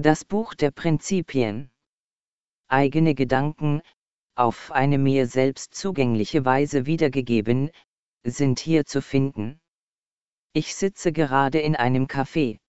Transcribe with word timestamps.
Das 0.00 0.24
Buch 0.24 0.54
der 0.54 0.70
Prinzipien. 0.70 1.72
Eigene 2.68 3.16
Gedanken, 3.16 3.82
auf 4.36 4.70
eine 4.70 4.96
mir 4.96 5.26
selbst 5.26 5.74
zugängliche 5.74 6.44
Weise 6.44 6.86
wiedergegeben, 6.86 7.72
sind 8.22 8.60
hier 8.60 8.86
zu 8.86 9.02
finden. 9.02 9.60
Ich 10.52 10.76
sitze 10.76 11.10
gerade 11.10 11.58
in 11.58 11.74
einem 11.74 12.06
Café. 12.06 12.60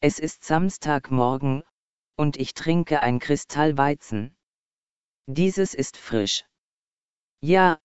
Es 0.00 0.20
ist 0.20 0.44
Samstagmorgen, 0.44 1.64
und 2.16 2.36
ich 2.36 2.54
trinke 2.54 3.02
ein 3.02 3.18
Kristall 3.18 3.76
Weizen. 3.76 4.36
Dieses 5.26 5.74
ist 5.74 5.96
frisch. 5.96 6.44
Ja, 7.40 7.80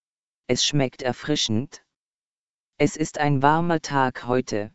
es 0.45 0.63
schmeckt 0.63 1.01
erfrischend. 1.01 1.83
Es 2.77 2.95
ist 2.95 3.17
ein 3.17 3.41
warmer 3.41 3.81
Tag 3.81 4.27
heute. 4.27 4.71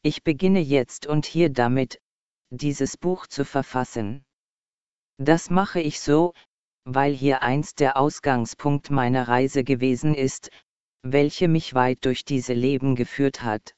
Ich 0.00 0.24
beginne 0.24 0.60
jetzt 0.60 1.06
und 1.06 1.26
hier 1.26 1.52
damit, 1.52 2.00
dieses 2.50 2.96
Buch 2.96 3.26
zu 3.26 3.44
verfassen. 3.44 4.24
Das 5.18 5.50
mache 5.50 5.80
ich 5.80 6.00
so, 6.00 6.32
weil 6.84 7.12
hier 7.12 7.42
einst 7.42 7.80
der 7.80 7.96
Ausgangspunkt 7.96 8.90
meiner 8.90 9.26
Reise 9.26 9.64
gewesen 9.64 10.14
ist, 10.14 10.50
welche 11.02 11.48
mich 11.48 11.74
weit 11.74 12.04
durch 12.04 12.24
diese 12.24 12.52
Leben 12.52 12.94
geführt 12.94 13.42
hat. 13.42 13.74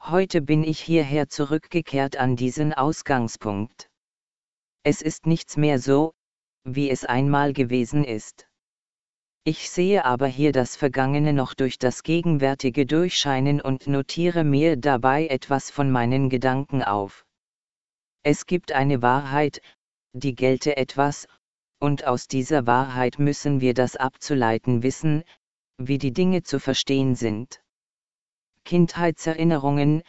Heute 0.00 0.40
bin 0.40 0.64
ich 0.64 0.80
hierher 0.80 1.28
zurückgekehrt 1.28 2.16
an 2.16 2.36
diesen 2.36 2.72
Ausgangspunkt. 2.72 3.90
Es 4.82 5.02
ist 5.02 5.26
nichts 5.26 5.56
mehr 5.56 5.78
so, 5.78 6.14
wie 6.64 6.90
es 6.90 7.04
einmal 7.04 7.52
gewesen 7.52 8.04
ist. 8.04 8.48
Ich 9.44 9.68
sehe 9.68 10.04
aber 10.04 10.26
hier 10.26 10.52
das 10.52 10.76
Vergangene 10.76 11.32
noch 11.32 11.54
durch 11.54 11.78
das 11.78 12.02
Gegenwärtige 12.02 12.86
durchscheinen 12.86 13.60
und 13.60 13.86
notiere 13.86 14.44
mir 14.44 14.76
dabei 14.76 15.26
etwas 15.26 15.70
von 15.70 15.90
meinen 15.90 16.30
Gedanken 16.30 16.82
auf. 16.82 17.25
Es 18.28 18.46
gibt 18.46 18.72
eine 18.72 19.02
Wahrheit, 19.02 19.60
die 20.12 20.34
gelte 20.34 20.76
etwas, 20.76 21.28
und 21.78 22.08
aus 22.08 22.26
dieser 22.26 22.66
Wahrheit 22.66 23.20
müssen 23.20 23.60
wir 23.60 23.72
das 23.72 23.94
abzuleiten 23.94 24.82
wissen, 24.82 25.22
wie 25.78 25.98
die 25.98 26.12
Dinge 26.12 26.42
zu 26.42 26.58
verstehen 26.58 27.14
sind. 27.14 27.62
Kindheitserinnerungen, 28.64 30.02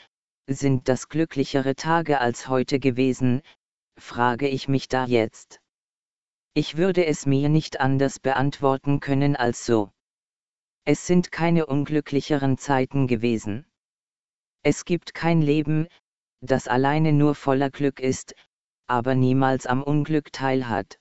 sind 0.48 0.90
das 0.90 1.10
glücklichere 1.10 1.76
Tage 1.76 2.20
als 2.20 2.48
heute 2.48 2.80
gewesen, 2.80 3.44
frage 4.00 4.48
ich 4.48 4.68
mich 4.68 4.88
da 4.88 5.06
jetzt. 5.06 5.62
Ich 6.56 6.76
würde 6.76 7.06
es 7.06 7.28
mir 7.28 7.50
nicht 7.50 7.80
anders 7.80 8.20
beantworten 8.20 9.00
können 9.00 9.36
als 9.36 9.64
so. 9.64 9.92
Es 10.86 11.06
sind 11.06 11.32
keine 11.32 11.68
unglücklicheren 11.68 12.58
Zeiten 12.58 13.06
gewesen. 13.06 13.68
Es 14.64 14.86
gibt 14.86 15.14
kein 15.14 15.44
Leben, 15.44 15.88
das 16.42 16.68
alleine 16.68 17.14
nur 17.14 17.36
voller 17.36 17.70
Glück 17.70 18.00
ist, 18.00 18.36
aber 18.88 19.16
niemals 19.16 19.66
am 19.66 19.84
Unglück 19.84 20.32
teilhat. 20.32 21.00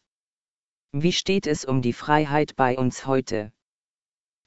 Wie 0.92 1.12
steht 1.12 1.46
es 1.46 1.64
um 1.64 1.82
die 1.82 1.92
Freiheit 1.92 2.56
bei 2.56 2.76
uns 2.78 3.06
heute? 3.06 3.52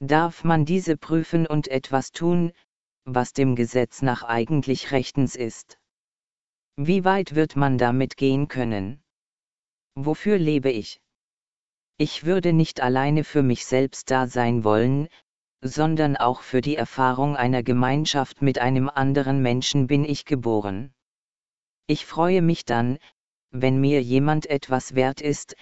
Darf 0.00 0.44
man 0.44 0.64
diese 0.64 0.96
prüfen 0.96 1.46
und 1.46 1.68
etwas 1.68 2.10
tun, 2.10 2.52
was 3.04 3.32
dem 3.32 3.54
Gesetz 3.54 4.02
nach 4.02 4.22
eigentlich 4.22 4.92
rechtens 4.92 5.36
ist? 5.36 5.78
Wie 6.76 7.04
weit 7.04 7.34
wird 7.34 7.56
man 7.56 7.78
damit 7.78 8.16
gehen 8.16 8.48
können? 8.48 9.02
Wofür 9.94 10.38
lebe 10.38 10.70
ich? 10.70 11.00
Ich 11.98 12.24
würde 12.24 12.52
nicht 12.54 12.80
alleine 12.80 13.24
für 13.24 13.42
mich 13.42 13.66
selbst 13.66 14.10
da 14.10 14.26
sein 14.26 14.64
wollen, 14.64 15.08
sondern 15.62 16.16
auch 16.16 16.40
für 16.40 16.60
die 16.60 16.76
Erfahrung 16.76 17.36
einer 17.36 17.62
Gemeinschaft 17.62 18.42
mit 18.42 18.58
einem 18.58 18.88
anderen 18.88 19.42
Menschen 19.42 19.86
bin 19.86 20.04
ich 20.04 20.24
geboren. 20.24 20.92
Ich 21.86 22.06
freue 22.06 22.40
mich 22.40 22.64
dann, 22.64 22.98
wenn 23.50 23.80
mir 23.80 24.02
jemand 24.02 24.46
etwas 24.46 24.94
wert 24.94 25.20
ist, 25.20 25.56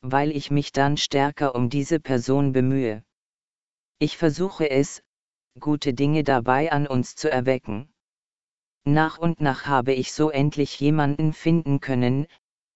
weil 0.00 0.30
ich 0.30 0.50
mich 0.50 0.72
dann 0.72 0.96
stärker 0.96 1.54
um 1.54 1.70
diese 1.70 2.00
Person 2.00 2.52
bemühe. 2.52 3.04
Ich 3.98 4.16
versuche 4.16 4.68
es, 4.68 5.02
gute 5.60 5.94
Dinge 5.94 6.24
dabei 6.24 6.72
an 6.72 6.86
uns 6.86 7.14
zu 7.14 7.30
erwecken. 7.30 7.92
Nach 8.84 9.18
und 9.18 9.40
nach 9.40 9.66
habe 9.66 9.92
ich 9.92 10.12
so 10.12 10.30
endlich 10.30 10.78
jemanden 10.80 11.32
finden 11.32 11.80
können, 11.80 12.26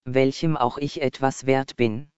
welchem 0.05 0.56
auch 0.56 0.78
ich 0.78 1.03
etwas 1.03 1.45
wert 1.45 1.77
bin. 1.77 2.10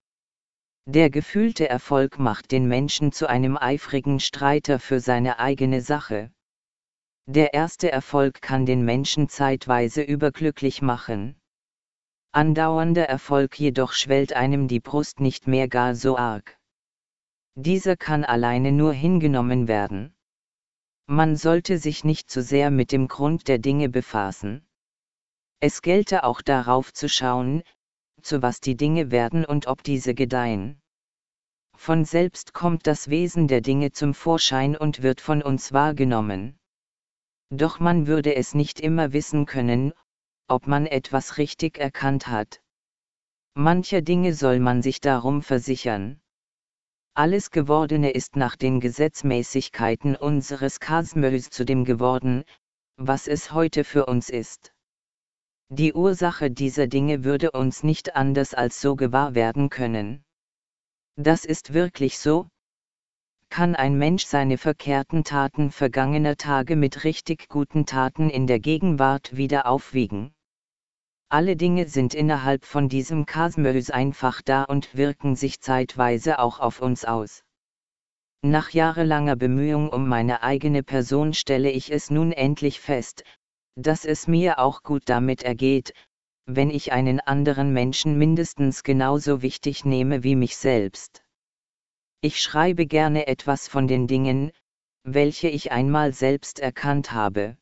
Der 0.86 1.10
gefühlte 1.10 1.68
Erfolg 1.68 2.18
macht 2.18 2.50
den 2.50 2.66
Menschen 2.66 3.12
zu 3.12 3.28
einem 3.28 3.56
eifrigen 3.56 4.18
Streiter 4.18 4.78
für 4.78 5.00
seine 5.00 5.38
eigene 5.38 5.82
Sache. 5.82 6.32
Der 7.26 7.54
erste 7.54 7.92
Erfolg 7.92 8.42
kann 8.42 8.66
den 8.66 8.84
Menschen 8.84 9.28
zeitweise 9.28 10.02
überglücklich 10.02 10.82
machen. 10.82 11.41
Andauernder 12.32 13.08
Erfolg 13.08 13.58
jedoch 13.58 13.92
schwellt 13.92 14.32
einem 14.32 14.68
die 14.68 14.80
Brust 14.80 15.20
nicht 15.20 15.46
mehr 15.46 15.68
gar 15.68 15.94
so 15.94 16.16
arg. 16.16 16.58
Dieser 17.54 17.97
kann 17.97 18.24
alleine 18.24 18.72
nur 18.72 18.92
hingenommen 18.92 19.68
werden. 19.68 20.14
Man 21.06 21.36
sollte 21.36 21.78
sich 21.78 22.04
nicht 22.04 22.30
zu 22.30 22.42
sehr 22.42 22.70
mit 22.70 22.91
dem 22.91 23.06
Grund 23.08 23.48
der 23.48 23.58
Dinge 23.58 23.88
befassen. 23.88 24.66
Es 25.58 25.82
gelte 25.82 26.24
auch 26.24 26.41
darauf 26.41 26.92
zu 26.92 27.08
schauen, 27.08 27.62
zu 28.20 28.42
was 28.42 28.60
die 28.60 28.76
Dinge 28.76 29.10
werden 29.10 29.44
und 29.44 29.66
ob 29.66 29.82
diese 29.82 30.14
gedeihen. 30.14 30.81
Von 31.76 32.04
selbst 32.04 32.53
kommt 32.53 32.86
das 32.86 33.08
Wesen 33.08 33.48
der 33.48 33.60
Dinge 33.60 33.92
zum 33.92 34.14
Vorschein 34.14 34.76
und 34.76 35.03
wird 35.03 35.20
von 35.20 35.42
uns 35.42 35.72
wahrgenommen. 35.72 36.59
Doch 37.50 37.80
man 37.80 38.06
würde 38.06 38.34
es 38.34 38.54
nicht 38.54 38.80
immer 38.80 39.12
wissen 39.12 39.47
können, 39.47 39.92
ob 40.47 40.66
man 40.66 40.86
etwas 40.86 41.38
richtig 41.38 41.78
erkannt 41.78 42.26
hat. 42.26 42.60
Mancher 43.54 44.03
Dinge 44.03 44.34
soll 44.34 44.60
man 44.60 44.82
sich 44.82 45.00
darum 45.00 45.42
versichern. 45.42 46.20
Alles 47.14 47.50
Gewordene 47.50 48.10
ist 48.10 48.36
nach 48.36 48.56
den 48.56 48.80
Gesetzmäßigkeiten 48.80 50.14
unseres 50.16 50.80
Kosmos 50.80 51.50
zu 51.50 51.64
dem 51.64 51.84
geworden, 51.84 52.44
was 52.97 53.26
es 53.26 53.53
heute 53.53 53.82
für 53.82 54.06
uns 54.06 54.30
ist. 54.30 54.72
Die 55.72 55.92
Ursache 55.92 56.50
dieser 56.50 56.88
Dinge 56.88 57.22
würde 57.22 57.53
uns 57.53 57.84
nicht 57.84 58.16
anders 58.16 58.54
als 58.54 58.81
so 58.81 58.97
gewahr 58.97 59.36
werden 59.36 59.70
können. 59.70 60.25
Das 61.14 61.44
ist 61.44 61.72
wirklich 61.72 62.19
so? 62.19 62.48
Kann 63.50 63.76
ein 63.76 63.97
Mensch 63.97 64.25
seine 64.25 64.59
verkehrten 64.59 65.22
Taten 65.22 65.70
vergangener 65.70 66.36
Tage 66.36 66.75
mit 66.75 67.04
richtig 67.04 67.48
guten 67.48 67.86
Taten 67.86 68.30
in 68.30 68.48
der 68.48 68.59
Gegenwart 68.59 69.36
wieder 69.36 69.66
aufwiegen? 69.66 70.32
Alle 71.28 71.54
Dinge 71.54 71.88
sind 71.88 72.14
innerhalb 72.14 72.64
von 72.64 72.88
diesem 72.88 73.25
Kosmos 73.25 73.91
einfach 73.91 74.42
da 74.42 74.64
und 74.64 74.97
wirken 74.97 75.36
sich 75.36 75.60
zeitweise 75.60 76.41
auch 76.41 76.59
auf 76.59 76.82
uns 76.82 77.04
aus. 77.04 77.44
Nach 78.42 78.70
jahrelanger 78.70 79.36
Bemühung 79.36 79.88
um 79.91 80.09
meine 80.09 80.42
eigene 80.42 80.82
Person 80.82 81.32
stelle 81.32 81.70
ich 81.70 81.92
es 81.92 82.10
nun 82.10 82.32
endlich 82.32 82.80
fest, 82.80 83.22
dass 83.76 84.04
es 84.04 84.26
mir 84.26 84.58
auch 84.58 84.82
gut 84.82 85.03
damit 85.06 85.42
ergeht, 85.42 85.92
wenn 86.47 86.70
ich 86.70 86.92
einen 86.92 87.20
anderen 87.20 87.72
Menschen 87.72 88.19
mindestens 88.19 88.82
genauso 88.82 89.42
wichtig 89.42 89.84
nehme 89.84 90.25
wie 90.25 90.36
mich 90.36 90.56
selbst. 90.56 91.22
Ich 92.20 92.41
schreibe 92.41 92.86
gerne 92.86 93.26
etwas 93.26 93.69
von 93.69 93.86
den 93.88 94.06
Dingen, 94.06 94.53
welche 95.04 95.48
ich 95.48 95.72
einmal 95.72 96.12
selbst 96.12 96.59
erkannt 96.59 97.12
habe. 97.12 97.56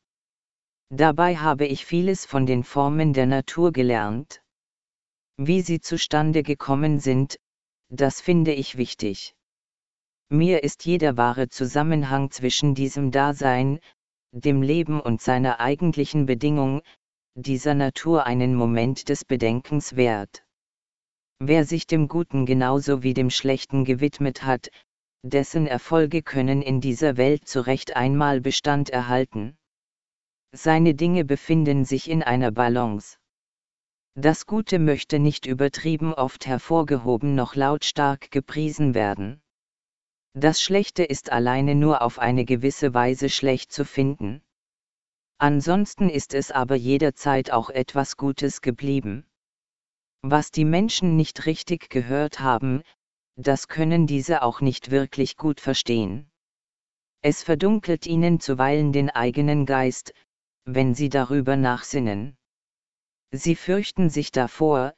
Dabei 0.91 1.36
habe 1.36 1.66
ich 1.66 1.84
vieles 1.84 2.24
von 2.24 2.47
den 2.47 2.64
Formen 2.64 3.12
der 3.12 3.26
Natur 3.26 3.72
gelernt. 3.72 4.42
Wie 5.36 5.60
sie 5.60 5.80
zustande 5.80 6.42
gekommen 6.42 6.98
sind, 6.98 7.38
das 7.91 8.20
finde 8.20 8.52
ich 8.52 8.76
wichtig. 8.76 9.34
Mir 10.30 10.62
ist 10.62 10.84
jeder 10.84 11.16
wahre 11.16 11.48
Zusammenhang 11.48 12.30
zwischen 12.30 12.74
diesem 12.74 13.10
Dasein, 13.10 13.80
dem 14.33 14.62
Leben 14.62 15.00
und 15.00 15.21
seiner 15.21 15.61
eigentlichen 15.61 16.27
Bedingung, 16.27 16.83
dieser 17.34 17.75
Natur 17.75 18.27
einen 18.27 18.55
Moment 18.55 19.09
des 19.09 19.25
Bedenkens 19.25 19.97
wert. 19.97 20.45
Wer 21.39 21.65
sich 21.65 21.86
dem 21.86 22.09
Guten 22.09 22.47
genauso 22.47 23.03
wie 23.03 23.15
dem 23.15 23.30
Schlechten 23.30 23.84
gewidmet 23.84 24.42
hat, 24.42 24.71
dessen 25.22 25.66
Erfolge 25.66 26.22
können 26.22 26.63
in 26.63 26.80
dieser 26.80 27.16
Welt 27.16 27.47
zu 27.47 27.66
Recht 27.66 27.97
einmal 27.97 28.41
Bestand 28.41 28.91
erhalten. 28.91 29.57
Seine 30.53 30.95
Dinge 30.95 31.24
befinden 31.24 31.84
sich 31.84 32.10
in 32.10 32.22
einer 32.22 32.51
Balance. 32.51 33.19
Das 34.15 34.47
Gute 34.47 34.78
möchte 34.78 35.19
nicht 35.19 35.47
übertrieben 35.47 36.13
oft 36.13 36.47
hervorgehoben 36.47 37.34
noch 37.34 37.54
lautstark 37.54 38.31
gepriesen 38.31 38.95
werden. 38.95 39.41
Das 40.40 40.62
Schlechte 40.62 41.02
ist 41.02 41.32
alleine 41.32 41.74
nur 41.74 42.00
auf 42.00 42.20
eine 42.20 42.44
gewisse 42.44 42.94
Weise 42.94 43.28
schlecht 43.28 43.72
zu 43.72 43.84
finden. 43.84 44.40
Ansonsten 45.38 46.08
ist 46.08 46.32
es 46.32 46.52
aber 46.52 46.76
jederzeit 46.76 47.50
auch 47.50 47.70
etwas 47.70 48.16
Gutes 48.16 48.60
geblieben. 48.60 49.26
Was 50.22 50.52
die 50.52 50.64
Menschen 50.64 51.16
nicht 51.16 51.46
richtig 51.46 51.90
gehört 51.90 52.38
haben, 52.38 52.84
das 53.34 53.66
können 53.66 54.06
diese 54.06 54.42
auch 54.42 54.60
nicht 54.60 54.92
wirklich 54.92 55.36
gut 55.36 55.60
verstehen. 55.60 56.30
Es 57.20 57.42
verdunkelt 57.42 58.06
ihnen 58.06 58.38
zuweilen 58.38 58.92
den 58.92 59.10
eigenen 59.10 59.66
Geist, 59.66 60.14
wenn 60.64 60.94
sie 60.94 61.08
darüber 61.08 61.56
nachsinnen. 61.56 62.36
Sie 63.32 63.56
fürchten 63.56 64.08
sich 64.08 64.30
davor, 64.30 64.94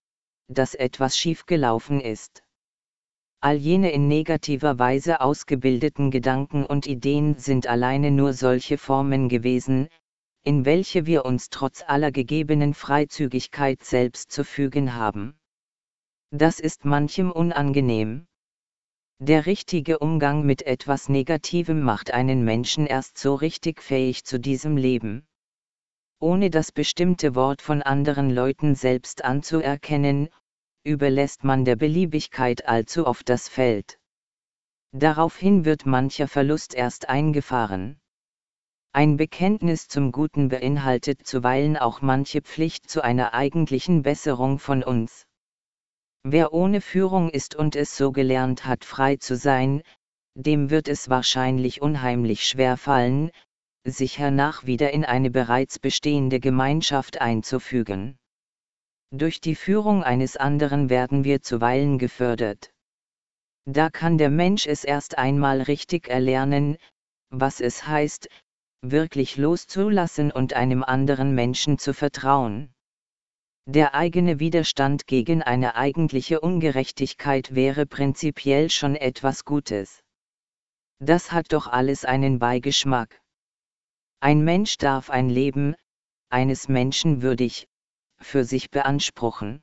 dass 0.48 0.74
etwas 0.74 1.16
schiefgelaufen 1.16 1.98
ist. 1.98 2.42
All 3.42 3.56
jene 3.56 3.90
in 3.90 4.06
negativer 4.06 4.78
Weise 4.78 5.22
ausgebildeten 5.22 6.10
Gedanken 6.10 6.66
und 6.66 6.86
Ideen 6.86 7.38
sind 7.38 7.66
alleine 7.66 8.10
nur 8.10 8.34
solche 8.34 8.76
Formen 8.76 9.30
gewesen, 9.30 9.88
in 10.44 10.66
welche 10.66 11.06
wir 11.06 11.24
uns 11.24 11.48
trotz 11.48 11.82
aller 11.86 12.12
gegebenen 12.12 12.74
Freizügigkeit 12.74 13.82
selbst 13.82 14.30
zu 14.30 14.44
fügen 14.44 14.94
haben. 14.94 15.38
Das 16.30 16.60
ist 16.60 16.84
manchem 16.84 17.32
unangenehm. 17.32 18.26
Der 19.20 19.46
richtige 19.46 19.98
Umgang 20.00 20.44
mit 20.44 20.62
etwas 20.62 21.08
Negativem 21.08 21.80
macht 21.80 22.10
einen 22.10 22.44
Menschen 22.44 22.86
erst 22.86 23.16
so 23.16 23.34
richtig 23.34 23.82
fähig 23.82 24.24
zu 24.24 24.38
diesem 24.38 24.76
Leben. 24.76 25.26
Ohne 26.20 26.50
das 26.50 26.72
bestimmte 26.72 27.34
Wort 27.34 27.62
von 27.62 27.80
anderen 27.80 28.28
Leuten 28.28 28.74
selbst 28.74 29.24
anzuerkennen, 29.24 30.28
überlässt 30.84 31.44
man 31.44 31.64
der 31.64 31.76
Beliebigkeit 31.76 32.66
allzu 32.66 33.06
oft 33.06 33.28
das 33.28 33.48
Feld. 33.48 33.98
Daraufhin 34.92 35.64
wird 35.64 35.86
mancher 35.86 36.26
Verlust 36.26 36.74
erst 36.74 37.08
eingefahren. 37.08 38.00
Ein 38.92 39.16
Bekenntnis 39.16 39.86
zum 39.86 40.10
Guten 40.10 40.48
beinhaltet 40.48 41.24
zuweilen 41.24 41.76
auch 41.76 42.00
manche 42.02 42.42
Pflicht 42.42 42.90
zu 42.90 43.02
einer 43.02 43.34
eigentlichen 43.34 44.02
Besserung 44.02 44.58
von 44.58 44.82
uns. 44.82 45.26
Wer 46.24 46.52
ohne 46.52 46.80
Führung 46.80 47.30
ist 47.30 47.54
und 47.54 47.76
es 47.76 47.96
so 47.96 48.10
gelernt 48.10 48.64
hat, 48.64 48.84
frei 48.84 49.16
zu 49.16 49.36
sein, 49.36 49.82
dem 50.34 50.70
wird 50.70 50.88
es 50.88 51.08
wahrscheinlich 51.08 51.82
unheimlich 51.82 52.44
schwer 52.46 52.76
fallen, 52.76 53.30
sich 53.84 54.18
hernach 54.18 54.64
wieder 54.64 54.90
in 54.90 55.04
eine 55.04 55.30
bereits 55.30 55.78
bestehende 55.78 56.40
Gemeinschaft 56.40 57.20
einzufügen. 57.20 58.18
Durch 59.12 59.40
die 59.40 59.56
Führung 59.56 60.04
eines 60.04 60.36
anderen 60.36 60.88
werden 60.88 61.24
wir 61.24 61.42
zuweilen 61.42 61.98
gefördert. 61.98 62.72
Da 63.64 63.90
kann 63.90 64.18
der 64.18 64.30
Mensch 64.30 64.66
es 64.66 64.84
erst 64.84 65.18
einmal 65.18 65.62
richtig 65.62 66.08
erlernen, 66.08 66.76
was 67.30 67.60
es 67.60 67.86
heißt, 67.86 68.28
wirklich 68.82 69.36
loszulassen 69.36 70.30
und 70.30 70.54
einem 70.54 70.82
anderen 70.82 71.34
Menschen 71.34 71.78
zu 71.78 71.92
vertrauen. 71.92 72.72
Der 73.66 73.94
eigene 73.94 74.40
Widerstand 74.40 75.06
gegen 75.06 75.42
eine 75.42 75.76
eigentliche 75.76 76.40
Ungerechtigkeit 76.40 77.54
wäre 77.54 77.86
prinzipiell 77.86 78.70
schon 78.70 78.96
etwas 78.96 79.44
Gutes. 79.44 80.02
Das 80.98 81.30
hat 81.30 81.52
doch 81.52 81.66
alles 81.66 82.04
einen 82.04 82.38
Beigeschmack. 82.38 83.20
Ein 84.20 84.44
Mensch 84.44 84.76
darf 84.76 85.10
ein 85.10 85.28
Leben, 85.28 85.74
eines 86.30 86.68
Menschen 86.68 87.22
würdig, 87.22 87.68
für 88.20 88.44
sich 88.44 88.70
beanspruchen. 88.70 89.62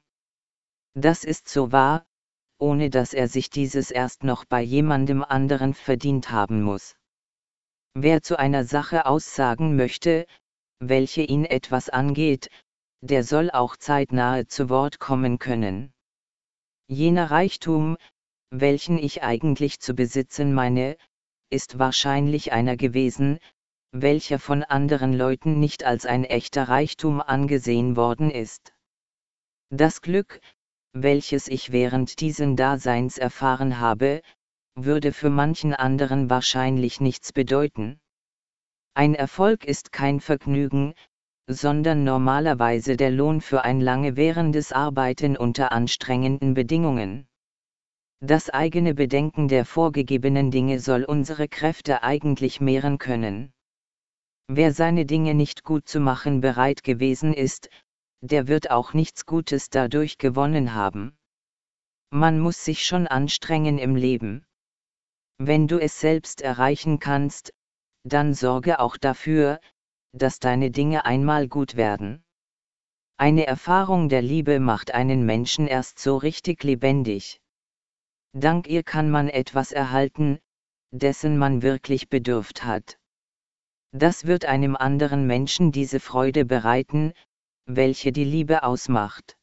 Das 0.93 1.23
ist 1.23 1.47
so 1.47 1.71
wahr, 1.71 2.05
ohne 2.57 2.89
dass 2.89 3.13
er 3.13 3.27
sich 3.27 3.49
dieses 3.49 3.91
erst 3.91 4.23
noch 4.23 4.45
bei 4.45 4.61
jemandem 4.61 5.23
anderen 5.23 5.73
verdient 5.73 6.31
haben 6.31 6.61
muss. 6.61 6.95
Wer 7.93 8.21
zu 8.21 8.37
einer 8.37 8.63
Sache 8.63 9.05
aussagen 9.05 9.75
möchte, 9.75 10.25
welche 10.79 11.21
ihn 11.21 11.45
etwas 11.45 11.89
angeht, 11.89 12.49
der 13.01 13.23
soll 13.23 13.51
auch 13.51 13.75
zeitnahe 13.77 14.47
zu 14.47 14.69
Wort 14.69 14.99
kommen 14.99 15.39
können. 15.39 15.93
Jener 16.87 17.29
Reichtum, 17.31 17.97
welchen 18.49 18.97
ich 18.97 19.23
eigentlich 19.23 19.79
zu 19.79 19.93
besitzen 19.93 20.53
meine, 20.53 20.97
ist 21.49 21.79
wahrscheinlich 21.79 22.53
einer 22.53 22.77
gewesen, 22.77 23.39
welcher 23.91 24.39
von 24.39 24.63
anderen 24.63 25.13
Leuten 25.13 25.59
nicht 25.59 25.83
als 25.83 26.05
ein 26.05 26.23
echter 26.23 26.69
Reichtum 26.69 27.21
angesehen 27.21 27.95
worden 27.95 28.31
ist. 28.31 28.73
Das 29.69 30.01
Glück, 30.01 30.41
welches 30.93 31.47
ich 31.47 31.71
während 31.71 32.19
diesen 32.19 32.55
Daseins 32.55 33.17
erfahren 33.17 33.79
habe, 33.79 34.21
würde 34.75 35.11
für 35.11 35.29
manchen 35.29 35.73
anderen 35.73 36.29
wahrscheinlich 36.29 37.01
nichts 37.01 37.33
bedeuten. 37.33 37.99
Ein 38.93 39.15
Erfolg 39.15 39.65
ist 39.65 39.91
kein 39.91 40.19
Vergnügen, 40.19 40.93
sondern 41.49 42.03
normalerweise 42.03 42.97
der 42.97 43.11
Lohn 43.11 43.41
für 43.41 43.63
ein 43.63 43.79
lange 43.79 44.15
währendes 44.15 44.71
Arbeiten 44.71 45.37
unter 45.37 45.71
anstrengenden 45.71 46.53
Bedingungen. 46.53 47.27
Das 48.19 48.49
eigene 48.49 48.93
Bedenken 48.93 49.47
der 49.47 49.65
vorgegebenen 49.65 50.51
Dinge 50.51 50.79
soll 50.79 51.03
unsere 51.03 51.47
Kräfte 51.47 52.03
eigentlich 52.03 52.59
mehren 52.59 52.97
können. 52.97 53.53
Wer 54.49 54.73
seine 54.73 55.05
Dinge 55.05 55.33
nicht 55.33 55.63
gut 55.63 55.89
zu 55.89 55.99
machen 55.99 56.39
bereit 56.39 56.83
gewesen 56.83 57.33
ist, 57.33 57.69
der 58.21 58.47
wird 58.47 58.71
auch 58.71 58.93
nichts 58.93 59.25
Gutes 59.25 59.69
dadurch 59.69 60.17
gewonnen 60.17 60.73
haben. 60.73 61.17
Man 62.11 62.39
muss 62.39 62.63
sich 62.63 62.85
schon 62.85 63.07
anstrengen 63.07 63.77
im 63.77 63.95
Leben. 63.95 64.45
Wenn 65.37 65.67
du 65.67 65.77
es 65.79 65.99
selbst 65.99 66.41
erreichen 66.41 66.99
kannst, 66.99 67.53
dann 68.03 68.33
sorge 68.33 68.79
auch 68.79 68.95
dafür, 68.95 69.59
dass 70.13 70.39
deine 70.39 70.71
Dinge 70.71 71.05
einmal 71.05 71.49
gut 71.49 71.75
werden. 71.75 72.23
Eine 73.17 73.45
Erfahrung 73.45 74.07
der 74.07 74.21
Liebe 74.21 74.59
macht 74.59 74.91
einen 74.91 75.25
Menschen 75.25 75.67
erst 75.67 75.99
so 75.99 76.15
richtig 76.15 76.63
lebendig. 76.63 77.41
Dank 78.33 78.67
ihr 78.67 78.83
kann 78.83 79.11
man 79.11 79.27
etwas 79.27 79.71
erhalten, 79.71 80.39
dessen 80.91 81.37
man 81.37 81.61
wirklich 81.61 82.09
bedürft 82.09 82.63
hat. 82.63 82.97
Das 83.91 84.25
wird 84.25 84.45
einem 84.45 84.75
anderen 84.75 85.27
Menschen 85.27 85.71
diese 85.71 85.99
Freude 85.99 86.45
bereiten, 86.45 87.13
welche 87.65 88.11
die 88.11 88.25
Liebe 88.25 88.63
ausmacht. 88.63 89.37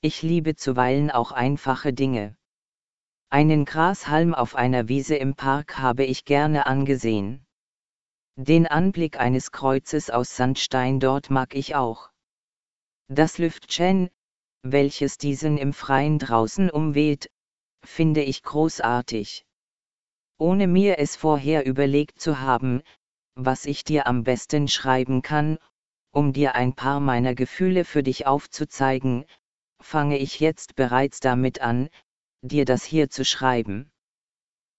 Ich 0.00 0.22
liebe 0.22 0.54
zuweilen 0.54 1.10
auch 1.10 1.32
einfache 1.32 1.92
Dinge. 1.92 2.36
Einen 3.30 3.64
Grashalm 3.64 4.34
auf 4.34 4.54
einer 4.54 4.88
Wiese 4.88 5.16
im 5.16 5.34
Park 5.34 5.78
habe 5.78 6.04
ich 6.04 6.24
gerne 6.24 6.66
angesehen. 6.66 7.44
Den 8.36 8.66
Anblick 8.66 9.18
eines 9.18 9.50
Kreuzes 9.50 10.10
aus 10.10 10.36
Sandstein 10.36 11.00
dort 11.00 11.28
mag 11.28 11.54
ich 11.54 11.74
auch. 11.74 12.10
Das 13.08 13.38
Lüftchen, 13.38 14.10
welches 14.62 15.18
diesen 15.18 15.58
im 15.58 15.72
Freien 15.72 16.18
draußen 16.18 16.70
umweht, 16.70 17.30
finde 17.84 18.22
ich 18.22 18.42
großartig. 18.42 19.44
Ohne 20.38 20.68
mir 20.68 20.98
es 20.98 21.16
vorher 21.16 21.66
überlegt 21.66 22.20
zu 22.20 22.40
haben, 22.40 22.82
was 23.40 23.66
ich 23.66 23.84
dir 23.84 24.08
am 24.08 24.24
besten 24.24 24.66
schreiben 24.66 25.22
kann, 25.22 25.58
um 26.10 26.32
dir 26.32 26.56
ein 26.56 26.74
paar 26.74 26.98
meiner 26.98 27.36
Gefühle 27.36 27.84
für 27.84 28.02
dich 28.02 28.26
aufzuzeigen, 28.26 29.24
fange 29.80 30.18
ich 30.18 30.40
jetzt 30.40 30.74
bereits 30.74 31.20
damit 31.20 31.60
an, 31.60 31.88
dir 32.42 32.64
das 32.64 32.82
hier 32.82 33.10
zu 33.10 33.24
schreiben. 33.24 33.92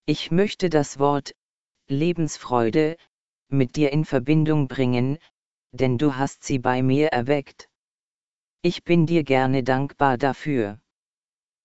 Ich 0.04 0.30
möchte 0.30 0.68
das 0.68 0.98
Wort 0.98 1.34
Lebensfreude 1.88 2.98
mit 3.48 3.76
dir 3.76 3.92
in 3.92 4.04
Verbindung 4.04 4.68
bringen, 4.68 5.16
denn 5.72 5.96
du 5.96 6.16
hast 6.16 6.44
sie 6.44 6.58
bei 6.58 6.82
mir 6.82 7.08
erweckt. 7.08 7.70
Ich 8.60 8.84
bin 8.84 9.06
dir 9.06 9.24
gerne 9.24 9.64
dankbar 9.64 10.18
dafür. 10.18 10.80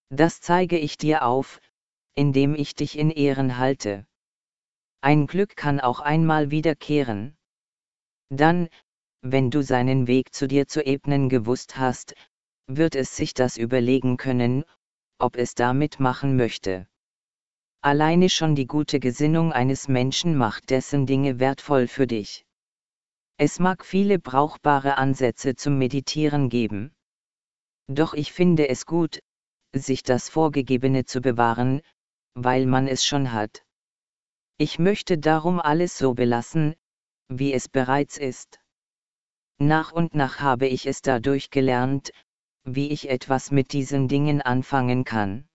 Das 0.10 0.40
zeige 0.40 0.78
ich 0.78 0.98
dir 0.98 1.26
auf, 1.26 1.60
indem 2.14 2.56
ich 2.56 2.74
dich 2.74 2.98
in 2.98 3.12
Ehren 3.12 3.58
halte. 3.58 4.08
Ein 5.06 5.28
Glück 5.28 5.56
kann 5.56 5.80
auch 5.80 6.00
einmal 6.00 6.50
wiederkehren. 6.50 7.38
Dann, 8.32 8.70
wenn 9.22 9.52
du 9.52 9.62
seinen 9.62 10.08
Weg 10.08 10.34
zu 10.34 10.48
dir 10.48 10.68
zu 10.68 10.84
ebnen 10.84 11.30
gewusst 11.30 11.78
hast, 11.78 12.16
wird 12.66 12.96
es 12.96 13.16
sich 13.16 13.36
das 13.36 13.58
überlegen 13.58 14.18
können, 14.18 14.64
ob 15.20 15.38
es 15.38 15.54
damit 15.54 16.00
machen 16.00 16.36
möchte. 16.38 16.88
Alleine 17.82 18.30
schon 18.30 18.56
die 18.56 18.66
gute 18.66 19.00
Gesinnung 19.00 19.54
eines 19.54 19.88
Menschen 19.88 20.36
macht 20.36 20.72
dessen 20.72 21.06
Dinge 21.06 21.40
wertvoll 21.40 21.88
für 21.88 22.08
dich. 22.08 22.44
Es 23.38 23.60
mag 23.60 23.86
viele 23.86 24.18
brauchbare 24.18 24.98
Ansätze 24.98 25.54
zum 25.54 25.78
Meditieren 25.78 26.50
geben. 26.50 26.96
Doch 27.86 28.16
ich 28.16 28.34
finde 28.34 28.70
es 28.70 28.88
gut, 28.88 29.20
sich 29.72 30.02
das 30.02 30.30
Vorgegebene 30.30 31.06
zu 31.06 31.22
bewahren, 31.22 31.82
weil 32.34 32.66
man 32.66 32.88
es 32.88 33.06
schon 33.06 33.34
hat. 33.34 33.66
Ich 34.58 34.80
möchte 34.80 35.18
darum 35.18 35.60
alles 35.60 35.98
so 35.98 36.14
belassen, 36.14 36.76
wie 37.28 37.52
es 37.52 37.68
bereits 37.68 38.18
ist. 38.18 38.62
Nach 39.58 39.92
und 39.92 40.16
nach 40.16 40.40
habe 40.40 40.68
ich 40.68 40.86
es 40.86 41.02
dadurch 41.02 41.50
gelernt, 41.50 42.14
wie 42.64 42.90
ich 42.90 43.10
etwas 43.10 43.52
mit 43.52 43.74
diesen 43.74 44.08
Dingen 44.08 44.42
anfangen 44.42 45.04
kann. 45.04 45.50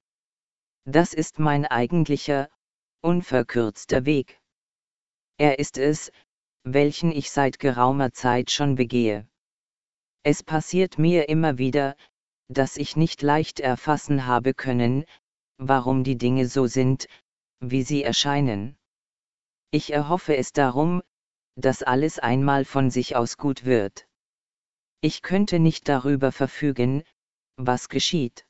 Das 0.85 1.14
ist 1.14 1.38
mein 1.38 1.64
eigentlicher, 1.64 2.50
unverkürzter 3.00 4.04
Weg. 4.04 4.38
Er 5.38 5.59
ist 5.59 5.78
es, 5.78 6.12
welchen 6.64 7.11
ich 7.11 7.30
seit 7.30 7.59
geraumer 7.59 8.12
Zeit 8.12 8.50
schon 8.50 8.75
begehe. 8.75 9.26
Es 10.23 10.42
passiert 10.42 10.99
mir 10.99 11.30
immer 11.30 11.57
wieder, 11.57 11.97
dass 12.49 12.76
ich 12.76 12.97
nicht 12.97 13.23
leicht 13.23 13.61
erfassen 13.61 14.26
habe 14.26 14.52
können, 14.52 15.07
warum 15.57 16.04
die 16.04 16.19
Dinge 16.19 16.47
so 16.49 16.66
sind, 16.66 17.07
wie 17.61 17.83
sie 17.83 18.02
erscheinen. 18.02 18.76
Ich 19.73 19.93
erhoffe 19.93 20.37
es 20.37 20.53
darum, 20.53 21.03
dass 21.57 21.83
alles 21.83 22.19
einmal 22.19 22.65
von 22.65 22.91
sich 22.91 23.15
aus 23.15 23.37
gut 23.37 23.65
wird. 23.65 24.09
Ich 25.00 25.23
könnte 25.23 25.59
nicht 25.59 25.89
darüber 25.89 26.33
verfügen, 26.33 27.05
was 27.57 27.89
geschieht. 27.89 28.47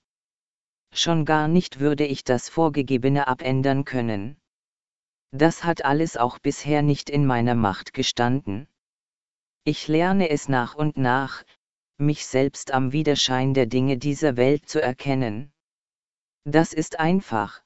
Schon 0.93 1.25
gar 1.25 1.47
nicht 1.47 1.79
würde 1.79 2.07
ich 2.07 2.25
das 2.25 2.49
Vorgegebene 2.49 3.29
abändern 3.29 3.85
können. 3.85 4.41
Das 5.31 5.63
hat 5.63 5.85
alles 5.85 6.17
auch 6.17 6.39
bisher 6.39 6.83
nicht 6.83 7.09
in 7.09 7.27
meiner 7.27 7.55
Macht 7.55 7.93
gestanden. 7.93 8.67
Ich 9.65 9.89
lerne 9.89 10.31
es 10.31 10.49
nach 10.49 10.75
und 10.75 10.97
nach, 10.97 11.45
mich 11.99 12.27
selbst 12.27 12.73
am 12.73 12.93
Widerschein 12.93 13.53
der 13.53 13.67
Dinge 13.67 13.99
dieser 13.99 14.37
Welt 14.37 14.69
zu 14.69 14.81
erkennen. 14.81 15.53
Das 16.45 16.73
ist 16.73 16.99
einfach. 16.99 17.63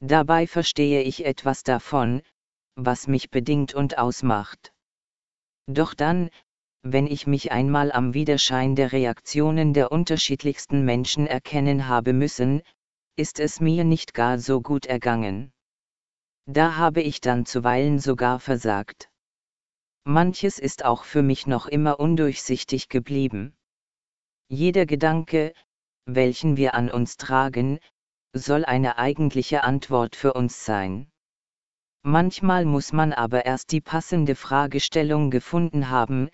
Dabei 0.00 0.46
verstehe 0.46 1.02
ich 1.02 1.24
etwas 1.24 1.62
davon, 1.62 2.22
was 2.84 3.06
mich 3.06 3.30
bedingt 3.30 3.74
und 3.74 3.98
ausmacht. 3.98 4.72
Doch 5.66 5.94
dann, 5.94 6.30
wenn 6.82 7.06
ich 7.06 7.26
mich 7.26 7.52
einmal 7.52 7.92
am 7.92 8.14
Widerschein 8.14 8.74
der 8.74 8.92
Reaktionen 8.92 9.74
der 9.74 9.92
unterschiedlichsten 9.92 10.84
Menschen 10.84 11.26
erkennen 11.26 11.88
habe 11.88 12.12
müssen, 12.12 12.62
ist 13.16 13.38
es 13.38 13.60
mir 13.60 13.84
nicht 13.84 14.14
gar 14.14 14.38
so 14.38 14.62
gut 14.62 14.86
ergangen. 14.86 15.52
Da 16.46 16.76
habe 16.76 17.02
ich 17.02 17.20
dann 17.20 17.44
zuweilen 17.44 17.98
sogar 17.98 18.40
versagt. 18.40 19.10
Manches 20.04 20.58
ist 20.58 20.84
auch 20.84 21.04
für 21.04 21.22
mich 21.22 21.46
noch 21.46 21.66
immer 21.66 22.00
undurchsichtig 22.00 22.88
geblieben. 22.88 23.54
Jeder 24.48 24.86
Gedanke, 24.86 25.52
welchen 26.06 26.56
wir 26.56 26.74
an 26.74 26.90
uns 26.90 27.18
tragen, 27.18 27.78
soll 28.32 28.64
eine 28.64 28.96
eigentliche 28.96 29.64
Antwort 29.64 30.16
für 30.16 30.32
uns 30.32 30.64
sein. 30.64 31.09
Manchmal 32.02 32.64
muss 32.64 32.92
man 32.92 33.12
aber 33.12 33.44
erst 33.44 33.72
die 33.72 33.82
passende 33.82 34.34
Fragestellung 34.34 35.30
gefunden 35.30 35.90
haben, 35.90 36.30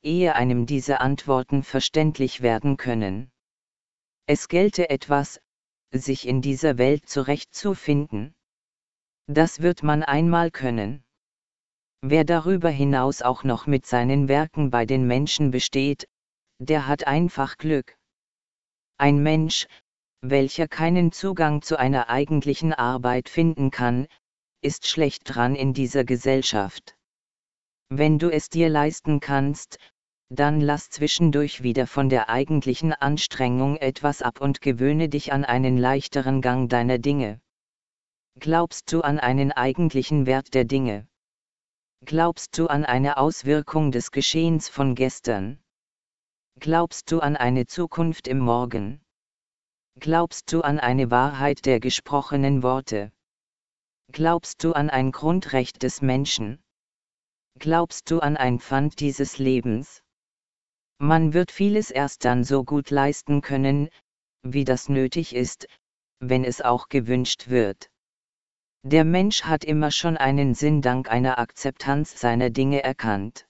ehe 0.00 0.36
einem 0.36 0.64
diese 0.64 1.00
Antworten 1.00 1.64
verständlich 1.64 2.40
werden 2.40 2.76
können. 2.76 3.30
Es 4.26 4.46
gelte 4.46 4.90
etwas, 4.90 5.40
sich 5.90 6.28
in 6.28 6.40
dieser 6.40 6.78
Welt 6.78 7.08
zurechtzufinden. 7.08 8.34
Das 9.26 9.60
wird 9.60 9.82
man 9.82 10.04
einmal 10.04 10.50
können. 10.52 11.02
Wer 12.00 12.24
darüber 12.24 12.68
hinaus 12.68 13.22
auch 13.22 13.42
noch 13.42 13.66
mit 13.66 13.86
seinen 13.86 14.28
Werken 14.28 14.70
bei 14.70 14.86
den 14.86 15.06
Menschen 15.06 15.50
besteht, 15.50 16.06
der 16.60 16.86
hat 16.86 17.08
einfach 17.08 17.56
Glück. 17.56 17.98
Ein 18.98 19.20
Mensch, 19.22 19.66
welcher 20.20 20.68
keinen 20.68 21.10
Zugang 21.10 21.62
zu 21.62 21.76
einer 21.76 22.08
eigentlichen 22.08 22.72
Arbeit 22.72 23.28
finden 23.28 23.70
kann, 23.72 24.06
ist 24.60 24.86
schlecht 24.86 25.22
dran 25.24 25.54
in 25.54 25.72
dieser 25.72 26.04
Gesellschaft. 26.04 26.96
Wenn 27.88 28.18
du 28.18 28.30
es 28.30 28.48
dir 28.48 28.68
leisten 28.68 29.20
kannst, 29.20 29.78
dann 30.30 30.60
lass 30.60 30.90
zwischendurch 30.90 31.62
wieder 31.62 31.86
von 31.86 32.08
der 32.08 32.28
eigentlichen 32.28 32.92
Anstrengung 32.92 33.76
etwas 33.76 34.20
ab 34.20 34.40
und 34.40 34.60
gewöhne 34.60 35.08
dich 35.08 35.32
an 35.32 35.44
einen 35.44 35.78
leichteren 35.78 36.42
Gang 36.42 36.68
deiner 36.68 36.98
Dinge. 36.98 37.40
Glaubst 38.38 38.92
du 38.92 39.00
an 39.00 39.18
einen 39.18 39.52
eigentlichen 39.52 40.26
Wert 40.26 40.52
der 40.54 40.64
Dinge? 40.64 41.08
Glaubst 42.04 42.58
du 42.58 42.66
an 42.66 42.84
eine 42.84 43.16
Auswirkung 43.16 43.90
des 43.90 44.10
Geschehens 44.10 44.68
von 44.68 44.94
gestern? 44.94 45.58
Glaubst 46.60 47.10
du 47.10 47.20
an 47.20 47.36
eine 47.36 47.66
Zukunft 47.66 48.28
im 48.28 48.38
Morgen? 48.38 49.00
Glaubst 49.98 50.52
du 50.52 50.60
an 50.60 50.78
eine 50.78 51.10
Wahrheit 51.10 51.66
der 51.66 51.80
gesprochenen 51.80 52.62
Worte? 52.62 53.12
Glaubst 54.12 54.64
du 54.64 54.72
an 54.72 54.90
ein 54.90 55.12
Grundrecht 55.12 55.82
des 55.82 56.02
Menschen? 56.02 56.58
Glaubst 57.58 58.10
du 58.10 58.20
an 58.20 58.36
ein 58.36 58.58
Pfand 58.58 59.00
dieses 59.00 59.38
Lebens? 59.38 60.02
Man 60.98 61.34
wird 61.34 61.52
vieles 61.52 61.90
erst 61.90 62.24
dann 62.24 62.42
so 62.42 62.64
gut 62.64 62.90
leisten 62.90 63.42
können, 63.42 63.88
wie 64.42 64.64
das 64.64 64.88
nötig 64.88 65.34
ist, 65.34 65.68
wenn 66.20 66.44
es 66.44 66.60
auch 66.60 66.88
gewünscht 66.88 67.48
wird. 67.48 67.90
Der 68.82 69.04
Mensch 69.04 69.42
hat 69.42 69.64
immer 69.64 69.90
schon 69.90 70.16
einen 70.16 70.54
Sinn 70.54 70.82
dank 70.82 71.10
einer 71.10 71.38
Akzeptanz 71.38 72.18
seiner 72.18 72.50
Dinge 72.50 72.82
erkannt. 72.82 73.46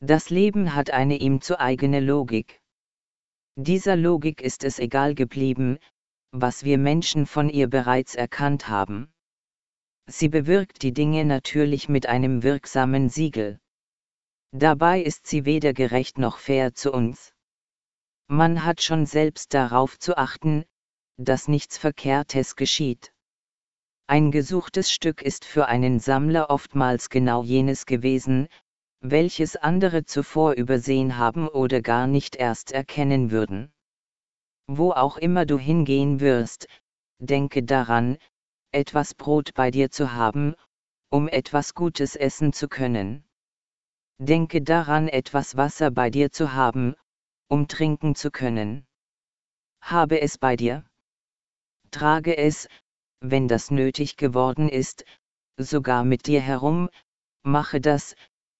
Das 0.00 0.30
Leben 0.30 0.74
hat 0.74 0.90
eine 0.90 1.16
ihm 1.16 1.40
zu 1.40 1.60
eigene 1.60 2.00
Logik. 2.00 2.60
Dieser 3.56 3.96
Logik 3.96 4.40
ist 4.40 4.64
es 4.64 4.78
egal 4.78 5.14
geblieben, 5.14 5.78
was 6.32 6.64
wir 6.64 6.78
Menschen 6.78 7.26
von 7.26 7.50
ihr 7.50 7.68
bereits 7.68 8.14
erkannt 8.14 8.68
haben. 8.68 9.12
Sie 10.10 10.30
bewirkt 10.30 10.82
die 10.82 10.92
Dinge 10.92 11.26
natürlich 11.26 11.90
mit 11.90 12.06
einem 12.06 12.42
wirksamen 12.42 13.10
Siegel. 13.10 13.60
Dabei 14.52 15.02
ist 15.02 15.26
sie 15.26 15.44
weder 15.44 15.74
gerecht 15.74 16.16
noch 16.16 16.38
fair 16.38 16.72
zu 16.72 16.92
uns. 16.92 17.34
Man 18.26 18.64
hat 18.64 18.80
schon 18.80 19.04
selbst 19.04 19.52
darauf 19.52 19.98
zu 19.98 20.16
achten, 20.16 20.64
dass 21.18 21.46
nichts 21.46 21.76
Verkehrtes 21.76 22.56
geschieht. 22.56 23.12
Ein 24.06 24.30
gesuchtes 24.30 24.90
Stück 24.90 25.20
ist 25.20 25.44
für 25.44 25.66
einen 25.66 26.00
Sammler 26.00 26.48
oftmals 26.48 27.10
genau 27.10 27.42
jenes 27.42 27.84
gewesen, 27.84 28.48
welches 29.00 29.56
andere 29.56 30.06
zuvor 30.06 30.52
übersehen 30.54 31.18
haben 31.18 31.48
oder 31.48 31.82
gar 31.82 32.06
nicht 32.06 32.34
erst 32.34 32.72
erkennen 32.72 33.30
würden. 33.30 33.70
Wo 34.66 34.92
auch 34.92 35.18
immer 35.18 35.44
du 35.44 35.58
hingehen 35.58 36.20
wirst, 36.20 36.66
denke 37.18 37.62
daran, 37.62 38.16
etwas 38.78 39.14
Brot 39.14 39.54
bei 39.54 39.72
dir 39.72 39.90
zu 39.90 40.12
haben, 40.12 40.54
um 41.10 41.26
etwas 41.26 41.74
Gutes 41.74 42.14
essen 42.14 42.52
zu 42.52 42.68
können. 42.68 43.24
Denke 44.18 44.62
daran, 44.62 45.08
etwas 45.08 45.56
Wasser 45.56 45.90
bei 45.90 46.10
dir 46.10 46.30
zu 46.30 46.52
haben, 46.52 46.94
um 47.48 47.66
trinken 47.66 48.14
zu 48.14 48.30
können. 48.30 48.86
Habe 49.80 50.20
es 50.20 50.38
bei 50.38 50.54
dir. 50.56 50.84
Trage 51.90 52.36
es, 52.36 52.68
wenn 53.20 53.48
das 53.48 53.70
nötig 53.72 54.16
geworden 54.16 54.68
ist, 54.68 55.04
sogar 55.56 56.04
mit 56.04 56.26
dir 56.26 56.40
herum, 56.40 56.88
mache 57.42 57.80
das, 57.80 58.14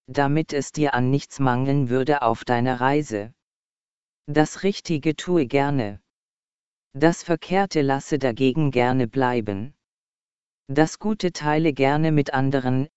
damit 0.08 0.52
es 0.52 0.72
dir 0.72 0.94
an 0.94 1.10
nichts 1.10 1.38
mangeln 1.38 1.90
würde 1.90 2.22
auf 2.22 2.44
deiner 2.44 2.80
Reise. 2.80 3.34
Das 4.26 4.62
Richtige 4.62 5.14
tue 5.14 5.46
gerne. 5.46 6.00
Das 6.94 7.22
Verkehrte 7.22 7.82
lasse 7.82 8.18
dagegen 8.18 8.70
gerne 8.70 9.06
bleiben. 9.06 9.74
Das 10.70 10.98
Gute 10.98 11.32
teile 11.32 11.72
gerne 11.72 12.12
mit 12.12 12.34
anderen, 12.34 12.88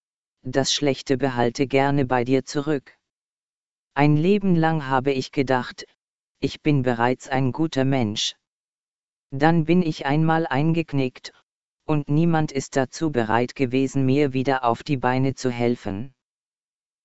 das 0.42 0.74
Schlechte 0.74 1.16
behalte 1.16 1.66
gerne 1.66 2.04
bei 2.04 2.22
dir 2.22 2.44
zurück. 2.44 2.98
Ein 3.94 4.18
Leben 4.18 4.56
lang 4.56 4.88
habe 4.88 5.10
ich 5.10 5.32
gedacht, 5.32 5.86
ich 6.38 6.60
bin 6.60 6.82
bereits 6.82 7.28
ein 7.28 7.50
guter 7.50 7.86
Mensch. 7.86 8.36
Dann 9.30 9.64
bin 9.64 9.80
ich 9.82 10.04
einmal 10.04 10.46
eingeknickt, 10.46 11.32
und 11.86 12.10
niemand 12.10 12.52
ist 12.52 12.76
dazu 12.76 13.10
bereit 13.10 13.54
gewesen, 13.54 14.04
mir 14.04 14.34
wieder 14.34 14.64
auf 14.64 14.82
die 14.82 14.98
Beine 14.98 15.34
zu 15.34 15.50
helfen. 15.50 16.12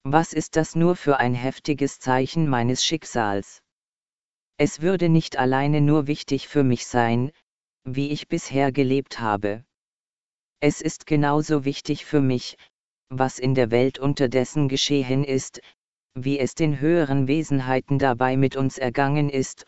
Was 0.03 0.33
ist 0.33 0.57
das 0.57 0.75
nur 0.75 0.97
für 0.97 1.17
ein 1.17 1.33
heftiges 1.33 1.99
Zeichen 1.99 2.45
meines 2.49 2.83
Schicksals? 2.83 3.61
Es 4.57 4.81
würde 4.81 5.07
nicht 5.07 5.37
alleine 5.37 5.79
nur 5.79 6.07
wichtig 6.07 6.49
für 6.49 6.63
mich 6.63 6.87
sein, 6.87 7.31
wie 7.85 8.09
ich 8.09 8.27
bisher 8.27 8.73
gelebt 8.73 9.21
habe. 9.21 9.63
Es 10.59 10.81
ist 10.81 11.05
genauso 11.05 11.65
wichtig 11.65 12.05
für 12.05 12.21
mich, 12.21 12.57
was 13.09 13.37
in 13.37 13.53
der 13.53 13.69
Welt 13.69 13.99
unterdessen 13.99 14.67
geschehen 14.67 15.23
ist, 15.23 15.61
wie 16.15 16.39
es 16.39 16.55
den 16.55 16.79
höheren 16.79 17.27
Wesenheiten 17.27 17.99
dabei 17.99 18.37
mit 18.37 18.55
uns 18.55 18.77
ergangen 18.77 19.29
ist, 19.29 19.65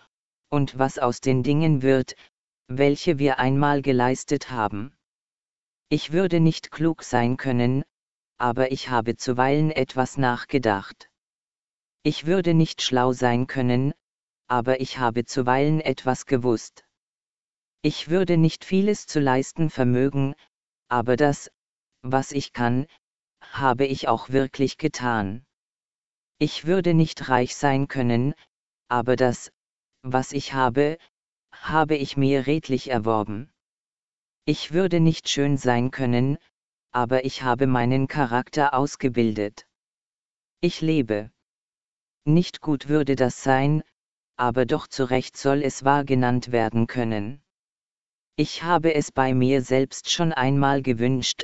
und 0.50 0.80
was 0.80 0.98
aus 0.98 1.22
den 1.22 1.44
Dingen 1.44 1.84
wird, 1.84 2.16
welche 2.68 3.20
wir 3.20 3.38
einmal 3.38 3.82
geleistet 3.82 4.50
haben. 4.50 4.96
Ich 5.90 6.12
würde 6.12 6.40
nicht 6.40 6.72
klug 6.72 7.04
sein 7.04 7.38
können, 7.38 7.84
aber 8.38 8.72
ich 8.72 8.90
habe 8.90 9.16
zuweilen 9.16 9.72
etwas 9.72 10.18
nachgedacht. 10.18 11.10
Ich 12.04 12.26
würde 12.26 12.54
nicht 12.54 12.82
schlau 12.82 13.14
sein 13.14 13.46
können, 13.46 13.94
aber 14.48 14.82
ich 14.82 14.98
habe 14.98 15.26
zuweilen 15.26 15.82
etwas 15.82 16.26
gewusst. 16.26 16.84
Ich 17.82 18.10
würde 18.10 18.38
nicht 18.38 18.66
vieles 18.66 19.06
zu 19.06 19.20
leisten 19.20 19.70
vermögen, 19.70 20.36
aber 20.90 21.16
das, 21.16 21.50
was 22.02 22.32
ich 22.32 22.52
kann, 22.52 22.88
habe 23.42 23.86
ich 23.86 24.08
auch 24.08 24.30
wirklich 24.30 24.78
getan. 24.78 25.46
Ich 26.40 26.66
würde 26.66 26.94
nicht 26.94 27.30
reich 27.30 27.56
sein 27.56 27.88
können, 27.88 28.34
aber 28.88 29.16
das, 29.16 29.52
was 30.02 30.32
ich 30.32 30.54
habe, 30.54 30.98
habe 31.52 31.96
ich 31.96 32.18
mir 32.18 32.48
redlich 32.48 32.90
erworben. 32.90 33.52
Ich 34.46 34.72
würde 34.72 35.00
nicht 35.00 35.30
schön 35.30 35.58
sein 35.58 35.92
können, 35.92 36.38
aber 36.92 37.24
ich 37.24 37.44
habe 37.44 37.68
meinen 37.68 38.08
Charakter 38.08 38.74
ausgebildet. 38.74 39.68
Ich 40.62 40.82
lebe. 40.82 41.32
Nicht 42.26 42.62
gut 42.62 42.88
würde 42.88 43.16
das 43.16 43.44
sein, 43.44 43.84
aber 44.38 44.66
doch 44.66 44.88
zu 44.88 45.04
Recht 45.04 45.38
soll 45.38 45.62
es 45.64 45.84
wahr 45.84 46.04
genannt 46.04 46.52
werden 46.52 46.88
können. 46.88 47.44
Ich 48.42 48.64
habe 48.64 48.96
es 48.96 49.12
bei 49.12 49.34
mir 49.34 49.62
selbst 49.62 50.10
schon 50.10 50.32
einmal 50.32 50.82
gewünscht, 50.82 51.44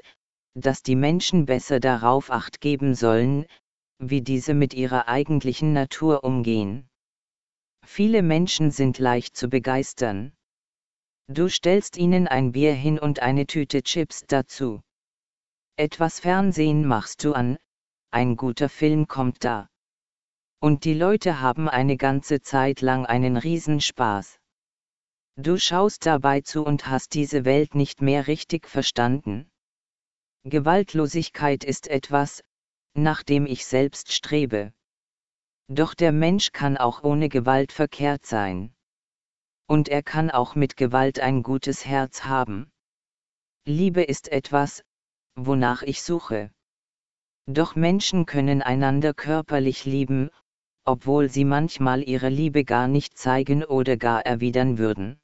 dass 0.53 0.81
die 0.81 0.95
Menschen 0.95 1.45
besser 1.45 1.81
darauf 1.81 2.31
acht 2.31 2.61
geben 2.61 2.95
sollen, 2.95 3.47
wie 3.99 4.21
diese 4.21 4.53
mit 4.53 4.73
ihrer 4.73 5.09
eigentlichen 5.09 5.73
Natur 5.73 6.23
umgehen. 6.23 6.87
Viele 7.85 8.21
Menschen 8.21 8.71
sind 8.71 8.97
leicht 8.97 9.35
zu 9.35 9.49
begeistern. 9.49 10.31
Du 11.27 11.49
stellst 11.49 11.97
ihnen 11.97 12.29
ein 12.29 12.53
Bier 12.53 12.73
hin 12.73 12.97
und 12.97 13.19
eine 13.19 13.45
Tüte 13.45 13.83
Chips 13.83 14.23
dazu. 14.25 14.79
Etwas 15.75 16.21
Fernsehen 16.21 16.87
machst 16.87 17.25
du 17.25 17.33
an, 17.33 17.57
ein 18.11 18.37
guter 18.37 18.69
Film 18.69 19.09
kommt 19.09 19.43
da. 19.43 19.67
Und 20.61 20.85
die 20.85 20.93
Leute 20.93 21.41
haben 21.41 21.67
eine 21.67 21.97
ganze 21.97 22.39
Zeit 22.39 22.79
lang 22.79 23.05
einen 23.05 23.35
Riesenspaß. 23.35 24.39
Du 25.37 25.57
schaust 25.57 26.05
dabei 26.05 26.39
zu 26.39 26.63
und 26.63 26.87
hast 26.87 27.13
diese 27.13 27.43
Welt 27.43 27.75
nicht 27.75 28.01
mehr 28.01 28.27
richtig 28.27 28.69
verstanden. 28.69 29.51
Gewaltlosigkeit 30.45 31.65
ist 31.65 31.87
etwas, 31.87 32.41
nach 32.93 33.21
dem 33.21 33.45
ich 33.45 33.65
selbst 33.65 34.13
strebe. 34.13 34.71
Doch 35.67 35.93
der 35.93 36.13
Mensch 36.13 36.53
kann 36.53 36.77
auch 36.77 37.03
ohne 37.03 37.27
Gewalt 37.27 37.73
verkehrt 37.73 38.25
sein. 38.25 38.73
Und 39.67 39.89
er 39.89 40.03
kann 40.03 40.31
auch 40.31 40.55
mit 40.55 40.77
Gewalt 40.77 41.19
ein 41.19 41.43
gutes 41.43 41.85
Herz 41.85 42.23
haben. 42.23 42.71
Liebe 43.65 44.03
ist 44.03 44.29
etwas, 44.29 44.85
wonach 45.35 45.81
ich 45.81 46.01
suche. 46.01 46.49
Doch 47.45 47.75
Menschen 47.75 48.25
können 48.25 48.61
einander 48.61 49.13
körperlich 49.13 49.83
lieben, 49.83 50.29
obwohl 50.85 51.27
sie 51.29 51.43
manchmal 51.43 52.07
ihre 52.07 52.29
Liebe 52.29 52.63
gar 52.63 52.87
nicht 52.87 53.17
zeigen 53.17 53.65
oder 53.65 53.97
gar 53.97 54.25
erwidern 54.25 54.77
würden. 54.77 55.19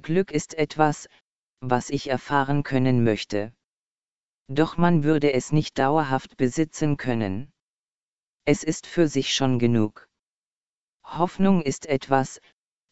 Glück 0.00 0.30
ist 0.30 0.54
etwas, 0.54 1.08
was 1.60 1.90
ich 1.90 2.08
erfahren 2.08 2.62
können 2.62 3.02
möchte. 3.04 3.52
Doch 4.48 4.76
man 4.76 5.02
würde 5.04 5.32
es 5.32 5.52
nicht 5.52 5.78
dauerhaft 5.78 6.36
besitzen 6.36 6.96
können. 6.96 7.52
Es 8.44 8.62
ist 8.64 8.86
für 8.86 9.08
sich 9.08 9.34
schon 9.34 9.58
genug. 9.58 10.08
Hoffnung 11.04 11.62
ist 11.62 11.86
etwas, 11.86 12.40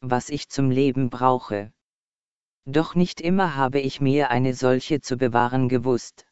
was 0.01 0.29
ich 0.29 0.49
zum 0.49 0.71
Leben 0.71 1.09
brauche. 1.09 1.73
Doch 2.67 2.95
nicht 2.95 3.21
immer 3.21 3.55
habe 3.55 3.81
ich 3.81 4.01
mir 4.01 4.31
eine 4.31 4.53
solche 4.53 5.01
zu 5.01 5.17
bewahren 5.17 5.69
gewusst. 5.69 6.27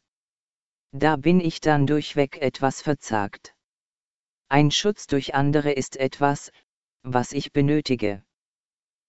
Da 0.91 1.15
bin 1.15 1.39
ich 1.39 1.61
dann 1.61 1.87
durchweg 1.87 2.41
etwas 2.41 2.81
verzagt. 2.81 3.55
Ein 4.49 4.71
Schutz 4.71 5.07
durch 5.07 5.33
andere 5.33 5.71
ist 5.71 5.97
etwas, 5.97 6.51
was 7.01 7.31
ich 7.31 7.51
benötige. 7.51 8.23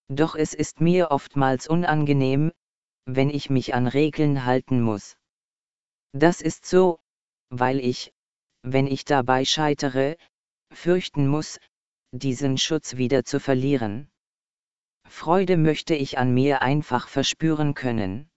Doch 0.09 0.35
es 0.35 0.55
ist 0.55 0.81
mir 0.81 1.11
oftmals 1.11 1.67
unangenehm, 1.67 2.53
wenn 3.07 3.31
ich 3.31 3.51
mich 3.51 3.75
an 3.75 3.87
Regeln 3.87 4.45
halten 4.45 4.81
muss. 4.81 5.17
Das 6.13 6.41
ist 6.41 6.67
so, 6.67 6.99
weil 7.51 7.81
ich, 7.81 8.13
wenn 8.63 8.87
ich 8.87 9.05
dabei 9.05 9.45
scheitere, 9.45 10.17
fürchten 10.73 11.27
muss, 11.29 11.59
diesen 12.13 12.59
Schutz 12.59 12.97
wieder 12.97 13.25
zu 13.25 13.41
verlieren. 13.41 14.09
Freude 15.09 15.57
möchte 15.57 15.95
ich 15.95 16.19
an 16.19 16.33
mir 16.33 16.63
einfach 16.63 17.09
verspüren 17.09 17.75
können. 17.75 18.29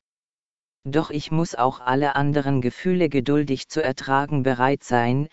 Doch 0.86 1.10
ich 1.10 1.32
muss 1.32 1.56
auch 1.56 1.80
alle 1.80 2.16
anderen 2.16 2.62
Gefühle 2.62 3.10
geduldig 3.10 3.68
zu 3.68 3.84
ertragen 3.84 4.44
bereit 4.44 4.84
sein, 4.84 5.28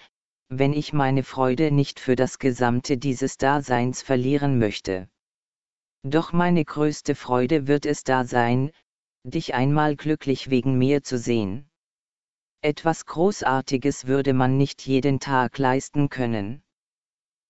wenn 0.49 0.73
ich 0.73 0.93
meine 0.93 1.23
Freude 1.23 1.71
nicht 1.71 2.01
für 2.01 2.17
das 2.17 2.39
Gesamte 2.39 2.99
dieses 2.99 3.37
Daseins 3.37 4.03
verlieren 4.03 4.59
möchte. 4.59 5.09
Doch 6.09 6.33
meine 6.33 6.65
größte 6.65 7.17
Freude 7.17 7.67
wird 7.67 7.85
es 7.85 8.05
da 8.05 8.25
sein, 8.25 8.71
dich 9.25 9.55
einmal 9.55 9.97
glücklich 9.97 10.51
wegen 10.51 10.79
mir 10.79 11.03
zu 11.03 11.19
sehen. 11.19 11.69
Etwas 12.63 13.07
Großartiges 13.07 14.07
würde 14.07 14.33
man 14.33 14.57
nicht 14.57 14.87
jeden 14.87 15.19
Tag 15.19 15.59
leisten 15.59 16.09
können. 16.09 16.63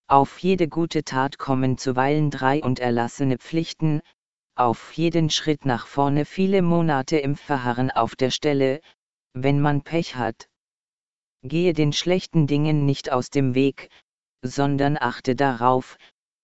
Auf 0.09 0.39
jede 0.39 0.69
gute 0.69 1.05
Tat 1.05 1.37
kommen 1.39 1.77
zuweilen 1.77 2.31
drei 2.31 2.63
und 2.63 2.79
erlassene 2.79 3.37
Pflichten, 3.37 4.01
auf 4.55 4.93
jeden 4.95 5.29
Schritt 5.29 5.67
nach 5.67 5.87
vorne 5.87 6.25
viele 6.25 6.63
Monate 6.63 7.19
im 7.19 7.37
Verharren 7.37 7.91
auf 7.91 8.17
der 8.17 8.31
Stelle, 8.31 8.81
wenn 9.35 9.61
man 9.61 9.83
Pech 9.83 10.17
hat, 10.17 10.49
Gehe 11.43 11.75
den 11.75 11.93
schlechten 11.93 12.47
Dingen 12.47 12.87
nicht 12.87 13.13
aus 13.13 13.29
dem 13.29 13.55
Weg, 13.55 13.91
sondern 14.43 14.97
achte 14.97 15.37
darauf, 15.37 15.99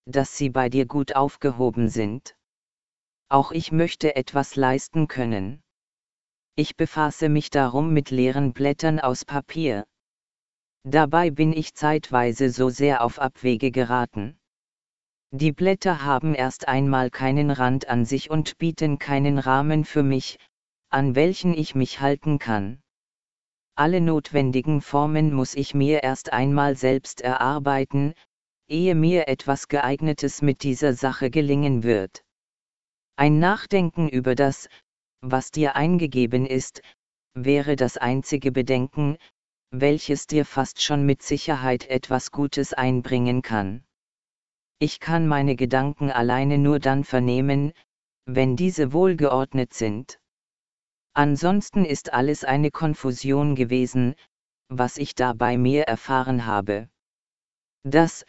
dass 0.06 0.36
sie 0.36 0.50
bei 0.50 0.68
dir 0.68 0.86
gut 0.86 1.14
aufgehoben 1.14 1.88
sind. 1.88 2.36
Auch 3.28 3.52
ich 3.52 3.72
möchte 3.72 4.16
etwas 4.16 4.56
leisten 4.56 5.08
können. 5.08 5.62
Ich 6.54 6.76
befasse 6.76 7.28
mich 7.28 7.50
darum 7.50 7.92
mit 7.92 8.10
leeren 8.10 8.52
Blättern 8.52 9.00
aus 9.00 9.24
Papier. 9.24 9.86
Dabei 10.84 11.30
bin 11.30 11.52
ich 11.52 11.74
zeitweise 11.74 12.50
so 12.50 12.68
sehr 12.68 13.02
auf 13.02 13.18
Abwege 13.18 13.70
geraten. 13.70 14.38
Die 15.30 15.52
Blätter 15.52 16.04
haben 16.04 16.34
erst 16.34 16.68
einmal 16.68 17.08
keinen 17.08 17.50
Rand 17.50 17.88
an 17.88 18.04
sich 18.04 18.28
und 18.28 18.58
bieten 18.58 18.98
keinen 18.98 19.38
Rahmen 19.38 19.86
für 19.86 20.02
mich, 20.02 20.38
an 20.90 21.14
welchen 21.14 21.54
ich 21.54 21.74
mich 21.74 22.00
halten 22.00 22.38
kann. 22.38 22.82
Alle 23.74 24.02
notwendigen 24.02 24.82
Formen 24.82 25.32
muss 25.32 25.54
ich 25.54 25.72
mir 25.72 26.02
erst 26.02 26.34
einmal 26.34 26.76
selbst 26.76 27.22
erarbeiten, 27.22 28.12
ehe 28.72 28.94
mir 28.94 29.28
etwas 29.28 29.68
geeignetes 29.68 30.40
mit 30.40 30.62
dieser 30.62 30.94
Sache 30.94 31.30
gelingen 31.30 31.82
wird. 31.82 32.24
Ein 33.16 33.38
Nachdenken 33.38 34.08
über 34.08 34.34
das, 34.34 34.68
was 35.20 35.50
dir 35.50 35.76
eingegeben 35.76 36.46
ist, 36.46 36.82
wäre 37.34 37.76
das 37.76 37.98
einzige 37.98 38.50
Bedenken, 38.50 39.18
welches 39.70 40.26
dir 40.26 40.44
fast 40.44 40.82
schon 40.82 41.04
mit 41.04 41.22
Sicherheit 41.22 41.88
etwas 41.88 42.30
Gutes 42.30 42.72
einbringen 42.72 43.42
kann. 43.42 43.84
Ich 44.78 45.00
kann 45.00 45.28
meine 45.28 45.54
Gedanken 45.54 46.10
alleine 46.10 46.58
nur 46.58 46.78
dann 46.78 47.04
vernehmen, 47.04 47.72
wenn 48.26 48.56
diese 48.56 48.92
wohlgeordnet 48.92 49.74
sind. 49.74 50.18
Ansonsten 51.14 51.84
ist 51.84 52.12
alles 52.12 52.42
eine 52.42 52.70
Konfusion 52.70 53.54
gewesen, 53.54 54.14
was 54.68 54.96
ich 54.96 55.14
da 55.14 55.34
bei 55.34 55.58
mir 55.58 55.82
erfahren 55.84 56.46
habe. 56.46 56.88
Das, 57.84 58.24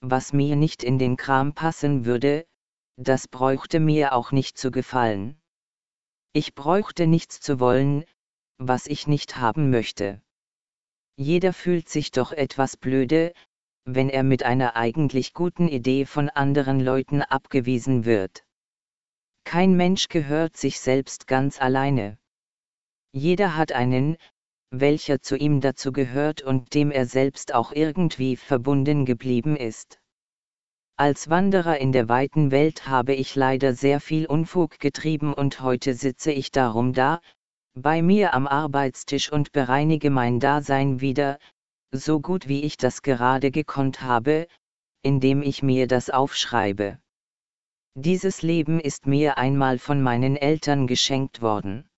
was 0.00 0.32
mir 0.32 0.56
nicht 0.56 0.82
in 0.82 0.98
den 0.98 1.16
Kram 1.16 1.54
passen 1.54 2.04
würde, 2.04 2.46
das 2.96 3.28
bräuchte 3.28 3.80
mir 3.80 4.14
auch 4.14 4.32
nicht 4.32 4.56
zu 4.58 4.70
gefallen. 4.70 5.40
Ich 6.32 6.54
bräuchte 6.54 7.06
nichts 7.06 7.40
zu 7.40 7.60
wollen, 7.60 8.04
was 8.58 8.86
ich 8.86 9.06
nicht 9.06 9.36
haben 9.36 9.70
möchte. 9.70 10.22
Jeder 11.16 11.52
fühlt 11.52 11.88
sich 11.88 12.10
doch 12.10 12.32
etwas 12.32 12.76
blöde, 12.76 13.32
wenn 13.84 14.10
er 14.10 14.22
mit 14.22 14.42
einer 14.42 14.76
eigentlich 14.76 15.32
guten 15.32 15.68
Idee 15.68 16.04
von 16.04 16.28
anderen 16.28 16.80
Leuten 16.80 17.22
abgewiesen 17.22 18.04
wird. 18.04 18.44
Kein 19.44 19.76
Mensch 19.76 20.08
gehört 20.08 20.56
sich 20.56 20.80
selbst 20.80 21.26
ganz 21.26 21.60
alleine. 21.60 22.18
Jeder 23.12 23.56
hat 23.56 23.72
einen, 23.72 24.16
welcher 24.70 25.20
zu 25.20 25.36
ihm 25.36 25.60
dazu 25.60 25.92
gehört 25.92 26.42
und 26.42 26.74
dem 26.74 26.90
er 26.90 27.06
selbst 27.06 27.54
auch 27.54 27.72
irgendwie 27.72 28.36
verbunden 28.36 29.04
geblieben 29.04 29.56
ist. 29.56 29.98
Als 30.96 31.28
Wanderer 31.28 31.78
in 31.78 31.92
der 31.92 32.08
weiten 32.08 32.50
Welt 32.50 32.88
habe 32.88 33.14
ich 33.14 33.34
leider 33.34 33.74
sehr 33.74 34.00
viel 34.00 34.26
Unfug 34.26 34.78
getrieben 34.78 35.34
und 35.34 35.60
heute 35.60 35.94
sitze 35.94 36.32
ich 36.32 36.50
darum 36.50 36.94
da, 36.94 37.20
bei 37.74 38.00
mir 38.00 38.32
am 38.32 38.46
Arbeitstisch 38.46 39.30
und 39.30 39.52
bereinige 39.52 40.08
mein 40.08 40.40
Dasein 40.40 41.00
wieder, 41.02 41.38
so 41.92 42.20
gut 42.20 42.48
wie 42.48 42.62
ich 42.62 42.78
das 42.78 43.02
gerade 43.02 43.50
gekonnt 43.50 44.00
habe, 44.00 44.48
indem 45.02 45.42
ich 45.42 45.62
mir 45.62 45.86
das 45.86 46.08
aufschreibe. 46.08 46.98
Dieses 47.94 48.42
Leben 48.42 48.80
ist 48.80 49.06
mir 49.06 49.36
einmal 49.36 49.78
von 49.78 50.02
meinen 50.02 50.36
Eltern 50.36 50.86
geschenkt 50.86 51.42
worden. 51.42 51.88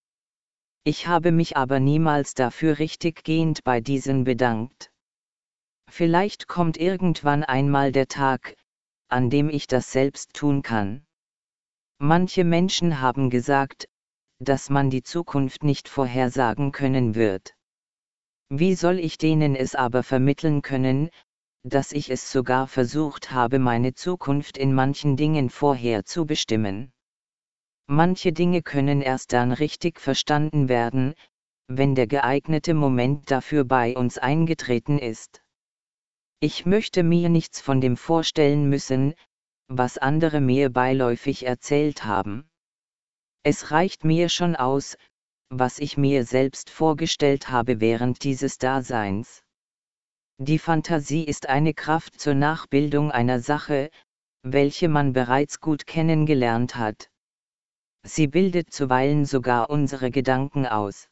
Ich 0.84 1.06
habe 1.06 1.32
mich 1.32 1.56
aber 1.56 1.80
niemals 1.80 2.34
dafür 2.34 2.78
richtiggehend 2.78 3.64
bei 3.64 3.80
diesen 3.80 4.24
bedankt. 4.24 4.90
Vielleicht 5.90 6.48
kommt 6.48 6.76
irgendwann 6.76 7.44
einmal 7.44 7.92
der 7.92 8.08
Tag, 8.08 8.54
an 9.08 9.30
dem 9.30 9.48
ich 9.48 9.66
das 9.66 9.90
selbst 9.90 10.34
tun 10.34 10.62
kann. 10.62 11.06
Manche 11.98 12.44
Menschen 12.44 13.00
haben 13.00 13.30
gesagt, 13.30 13.88
dass 14.38 14.70
man 14.70 14.90
die 14.90 15.02
Zukunft 15.02 15.64
nicht 15.64 15.88
vorhersagen 15.88 16.72
können 16.72 17.14
wird. 17.14 17.54
Wie 18.50 18.74
soll 18.74 18.98
ich 18.98 19.18
denen 19.18 19.56
es 19.56 19.74
aber 19.74 20.02
vermitteln 20.02 20.62
können, 20.62 21.10
dass 21.64 21.92
ich 21.92 22.08
es 22.08 22.30
sogar 22.30 22.68
versucht 22.68 23.30
habe, 23.30 23.58
meine 23.58 23.94
Zukunft 23.94 24.56
in 24.56 24.72
manchen 24.72 25.16
Dingen 25.16 25.50
vorher 25.50 26.04
zu 26.04 26.24
bestimmen? 26.24 26.92
Manche 27.90 28.34
Dinge 28.34 28.62
können 28.62 29.00
erst 29.00 29.32
dann 29.32 29.50
richtig 29.50 29.98
verstanden 29.98 30.68
werden, 30.68 31.14
wenn 31.68 31.94
der 31.94 32.06
geeignete 32.06 32.74
Moment 32.74 33.30
dafür 33.30 33.64
bei 33.64 33.96
uns 33.96 34.18
eingetreten 34.18 34.98
ist. 34.98 35.42
Ich 36.38 36.66
möchte 36.66 37.02
mir 37.02 37.30
nichts 37.30 37.62
von 37.62 37.80
dem 37.80 37.96
vorstellen 37.96 38.68
müssen, 38.68 39.14
was 39.68 39.96
andere 39.96 40.42
mir 40.42 40.70
beiläufig 40.70 41.46
erzählt 41.46 42.04
haben. 42.04 42.50
Es 43.42 43.70
reicht 43.70 44.04
mir 44.04 44.28
schon 44.28 44.54
aus, 44.54 44.98
was 45.48 45.78
ich 45.78 45.96
mir 45.96 46.24
selbst 46.26 46.68
vorgestellt 46.68 47.48
habe 47.48 47.80
während 47.80 48.22
dieses 48.22 48.58
Daseins. 48.58 49.42
Die 50.36 50.58
Fantasie 50.58 51.24
ist 51.24 51.48
eine 51.48 51.72
Kraft 51.72 52.20
zur 52.20 52.34
Nachbildung 52.34 53.10
einer 53.10 53.40
Sache, 53.40 53.88
welche 54.42 54.90
man 54.90 55.14
bereits 55.14 55.60
gut 55.60 55.86
kennengelernt 55.86 56.76
hat. 56.76 57.10
Sie 58.08 58.26
bildet 58.26 58.72
zuweilen 58.72 59.26
sogar 59.26 59.68
unsere 59.68 60.10
Gedanken 60.10 60.64
aus. 60.64 61.10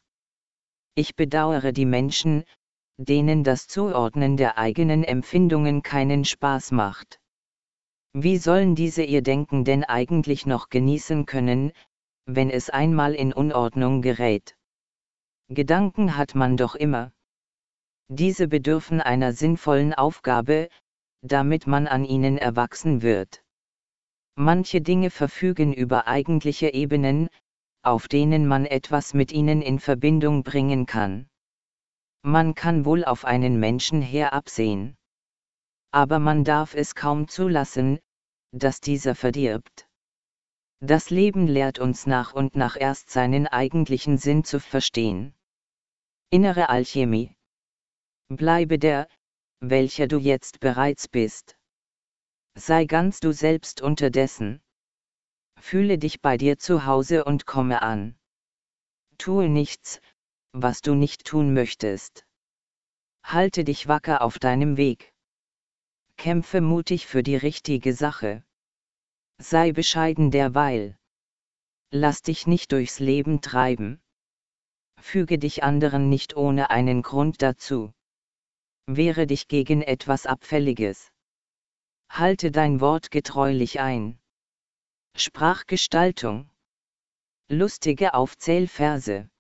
Ich 0.95 1.15
bedauere 1.15 1.73
die 1.73 1.85
Menschen, 1.85 2.45
denen 2.97 3.45
das 3.45 3.69
Zuordnen 3.69 4.39
der 4.39 4.57
eigenen 4.57 5.05
Empfindungen 5.05 5.83
keinen 5.83 6.25
Spaß 6.25 6.71
macht. 6.73 7.21
Wie 8.15 8.39
sollen 8.39 8.75
diese 8.75 9.03
ihr 9.03 9.21
Denken 9.21 9.67
denn 9.67 9.85
eigentlich 9.85 10.47
noch 10.47 10.71
genießen 10.71 11.27
können, 11.27 11.73
wenn 12.25 12.49
es 12.49 12.71
einmal 12.71 13.15
in 13.15 13.35
Unordnung 13.35 14.01
gerät? 14.01 14.57
Gedanken 15.49 16.17
hat 16.17 16.35
man 16.35 16.57
doch 16.57 16.75
immer. 16.75 17.13
Diese 18.09 18.49
bedürfen 18.49 19.03
einer 19.03 19.35
sinnvollen 19.35 19.93
Aufgabe, 19.93 20.71
damit 21.21 21.67
man 21.67 21.87
an 21.87 22.07
ihnen 22.07 22.39
erwachsen 22.39 23.03
wird. 23.03 23.45
Manche 24.39 24.83
Dinge 24.83 25.11
verfügen 25.11 25.73
über 25.73 26.07
eigentliche 26.07 26.75
Ebenen, 26.75 27.29
auf 27.83 28.07
denen 28.07 28.47
man 28.47 28.67
etwas 28.67 29.15
mit 29.15 29.33
ihnen 29.33 29.63
in 29.63 29.81
Verbindung 29.81 30.43
bringen 30.43 30.85
kann. 30.85 31.27
Man 32.23 32.55
kann 32.55 32.85
wohl 32.85 33.05
auf 33.05 33.25
einen 33.25 33.59
Menschen 33.59 34.03
herabsehen. 34.03 34.97
Aber 35.91 36.19
man 36.19 36.45
darf 36.45 36.75
es 36.75 36.95
kaum 36.95 37.29
zulassen, 37.29 37.99
dass 38.53 38.81
dieser 38.81 39.15
verdirbt. 39.15 39.89
Das 40.81 41.09
Leben 41.09 41.47
lehrt 41.47 41.79
uns 41.79 42.07
nach 42.07 42.35
und 42.35 42.57
nach 42.57 42.77
erst 42.79 43.09
seinen 43.09 43.47
eigentlichen 43.47 44.19
Sinn 44.19 44.45
zu 44.45 44.61
verstehen. 44.61 45.35
Innere 46.29 46.69
Alchemie. 46.69 47.35
Bleibe 48.29 48.79
der, 48.79 49.09
welcher 49.61 50.07
du 50.07 50.19
jetzt 50.19 50.61
bereits 50.61 51.09
bist. 51.09 51.56
Sei 52.59 52.87
ganz 52.87 53.21
du 53.21 53.33
selbst 53.33 53.83
unterdessen. 53.83 54.63
Fühle 55.61 55.99
dich 55.99 56.23
bei 56.23 56.39
dir 56.39 56.59
zu 56.59 56.87
Hause 56.87 57.25
und 57.25 57.45
komme 57.45 57.83
an. 57.83 58.19
Tue 59.19 59.51
nichts, 59.51 60.01
was 60.53 60.81
du 60.81 60.95
nicht 60.95 61.27
tun 61.27 61.53
möchtest. 61.53 62.27
Halte 63.23 63.63
dich 63.63 63.89
wacker 63.89 64.23
auf 64.23 64.39
deinem 64.39 64.79
Weg. 64.79 65.13
Kämpfe 66.17 66.63
mutig 66.63 67.07
für 67.07 67.23
die 67.23 67.37
richtige 67.37 67.93
Sache. 67.93 68.43
Sei 69.37 69.73
bescheiden 69.73 70.31
derweil. 70.31 70.97
Lass 71.91 72.23
dich 72.23 72.47
nicht 72.47 72.73
durchs 72.73 73.01
Leben 73.01 73.43
treiben. 73.43 74.01
Füge 74.99 75.39
dich 75.39 75.63
anderen 75.63 76.09
nicht 76.09 76.37
ohne 76.37 76.71
einen 76.71 77.03
Grund 77.03 77.43
dazu. 77.43 77.93
Wehre 78.87 79.27
dich 79.27 79.47
gegen 79.47 79.83
etwas 79.83 80.25
Abfälliges. 80.25 81.13
Halte 82.09 82.51
dein 82.51 82.81
Wort 82.81 83.11
getreulich 83.11 83.81
ein. 83.81 84.19
Sprachgestaltung. 85.15 86.51
Lustige 87.49 88.15
Aufzählverse. 88.15 89.31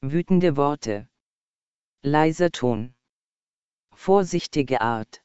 Wütende 0.00 0.56
Worte. 0.56 1.08
Leiser 2.02 2.50
Ton. 2.50 2.94
Vorsichtige 3.92 4.80
Art. 4.80 5.24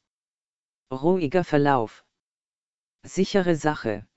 Ruhiger 0.91 1.43
Verlauf. 1.43 2.06
Sichere 3.04 3.56
Sache. 3.56 4.08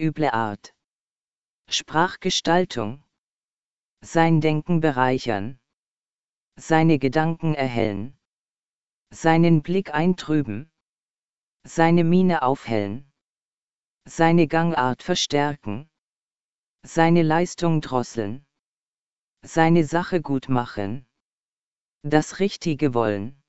Üble 0.00 0.30
Art. 0.30 0.74
Sprachgestaltung. 1.68 3.02
Sein 4.02 4.40
Denken 4.40 4.80
bereichern. 4.80 5.58
Seine 6.56 6.98
Gedanken 6.98 7.54
erhellen 7.54 8.16
seinen 9.10 9.62
Blick 9.62 9.94
eintrüben, 9.94 10.70
seine 11.68 12.04
Miene 12.04 12.42
aufhellen, 12.42 13.12
seine 14.04 14.46
Gangart 14.46 15.02
verstärken, 15.02 15.90
seine 16.84 17.22
Leistung 17.22 17.80
drosseln, 17.80 18.46
seine 19.42 19.82
Sache 19.82 20.22
gut 20.22 20.48
machen, 20.48 21.08
das 22.02 22.38
Richtige 22.38 22.94
wollen, 22.94 23.42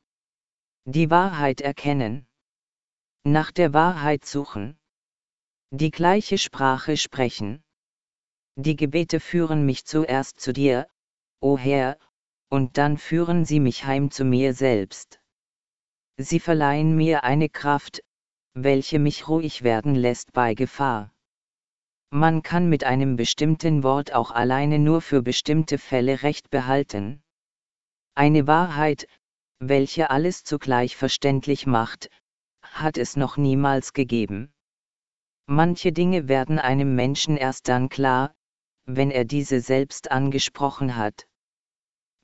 die 0.85 1.11
Wahrheit 1.11 1.61
erkennen, 1.61 2.27
nach 3.23 3.51
der 3.51 3.73
Wahrheit 3.73 4.25
suchen, 4.25 4.79
die 5.69 5.91
gleiche 5.91 6.39
Sprache 6.39 6.97
sprechen, 6.97 7.63
die 8.55 8.75
Gebete 8.75 9.19
führen 9.19 9.63
mich 9.63 9.85
zuerst 9.85 10.39
zu 10.39 10.53
dir, 10.53 10.89
o 11.39 11.55
Herr, 11.55 11.99
und 12.49 12.79
dann 12.79 12.97
führen 12.97 13.45
sie 13.45 13.59
mich 13.59 13.85
heim 13.85 14.09
zu 14.09 14.25
mir 14.25 14.55
selbst. 14.55 15.21
Sie 16.19 16.39
verleihen 16.39 16.95
mir 16.95 17.23
eine 17.23 17.47
Kraft, 17.47 18.01
welche 18.63 18.97
mich 18.97 19.27
ruhig 19.27 19.61
werden 19.61 19.93
lässt 19.93 20.33
bei 20.33 20.55
Gefahr. 20.55 21.13
Man 22.09 22.41
kann 22.41 22.69
mit 22.69 22.83
einem 22.85 23.15
bestimmten 23.15 23.83
Wort 23.83 24.13
auch 24.13 24.31
alleine 24.31 24.79
nur 24.79 25.01
für 25.01 25.21
bestimmte 25.21 25.77
Fälle 25.77 26.23
Recht 26.23 26.49
behalten. 26.49 27.21
Eine 28.15 28.47
Wahrheit, 28.47 29.07
welche 29.59 30.09
alles 30.09 30.43
zugleich 30.43 30.95
verständlich 30.95 31.67
macht, 31.67 32.09
hat 32.63 32.97
es 32.97 33.15
noch 33.15 33.37
niemals 33.37 33.93
gegeben. 33.93 34.51
Manche 35.45 35.91
Dinge 35.91 36.27
werden 36.27 36.57
einem 36.57 36.95
Menschen 36.95 37.37
erst 37.37 37.67
dann 37.67 37.89
klar, 37.89 38.33
wenn 38.85 39.11
er 39.11 39.25
diese 39.25 39.59
selbst 39.59 40.09
angesprochen 40.09 40.95
hat. 40.95 41.27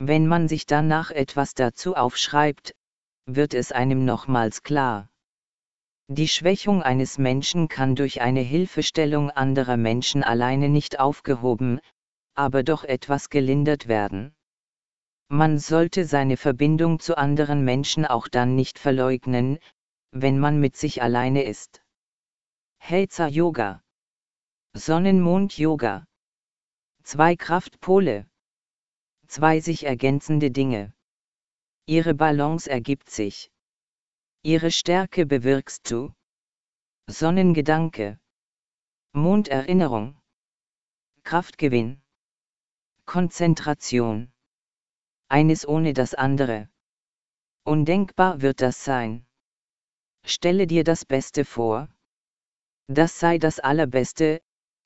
Wenn 0.00 0.26
man 0.26 0.48
sich 0.48 0.66
danach 0.66 1.12
etwas 1.12 1.54
dazu 1.54 1.94
aufschreibt, 1.94 2.74
wird 3.26 3.54
es 3.54 3.70
einem 3.70 4.04
nochmals 4.04 4.64
klar. 4.64 5.08
Die 6.08 6.28
Schwächung 6.28 6.82
eines 6.82 7.16
Menschen 7.16 7.68
kann 7.68 7.96
durch 7.96 8.20
eine 8.20 8.40
Hilfestellung 8.40 9.30
anderer 9.30 9.78
Menschen 9.78 10.22
alleine 10.22 10.68
nicht 10.68 11.00
aufgehoben, 11.00 11.80
aber 12.34 12.62
doch 12.62 12.84
etwas 12.84 13.30
gelindert 13.30 13.88
werden. 13.88 14.34
Man 15.28 15.58
sollte 15.58 16.04
seine 16.04 16.36
Verbindung 16.36 17.00
zu 17.00 17.16
anderen 17.16 17.64
Menschen 17.64 18.04
auch 18.04 18.28
dann 18.28 18.54
nicht 18.54 18.78
verleugnen, 18.78 19.58
wenn 20.10 20.38
man 20.38 20.60
mit 20.60 20.76
sich 20.76 21.00
alleine 21.00 21.44
ist. 21.44 21.82
Helzer 22.76 23.28
Yoga 23.28 23.82
Sonnenmond 24.74 25.56
Yoga 25.56 26.06
Zwei 27.02 27.34
Kraftpole 27.34 28.26
Zwei 29.26 29.60
sich 29.60 29.86
ergänzende 29.86 30.50
Dinge 30.50 30.92
Ihre 31.86 32.14
Balance 32.14 32.70
ergibt 32.70 33.08
sich. 33.08 33.50
Ihre 34.46 34.70
Stärke 34.70 35.24
bewirkst 35.24 35.90
du. 35.90 36.12
Sonnengedanke. 37.06 38.20
Monderinnerung. 39.14 40.20
Kraftgewinn. 41.22 42.02
Konzentration. 43.06 44.34
Eines 45.30 45.66
ohne 45.66 45.94
das 45.94 46.12
andere. 46.12 46.68
Undenkbar 47.64 48.42
wird 48.42 48.60
das 48.60 48.84
sein. 48.84 49.26
Stelle 50.26 50.66
dir 50.66 50.84
das 50.84 51.06
Beste 51.06 51.46
vor. 51.46 51.88
Das 52.86 53.18
sei 53.18 53.38
das 53.38 53.60
Allerbeste, 53.60 54.42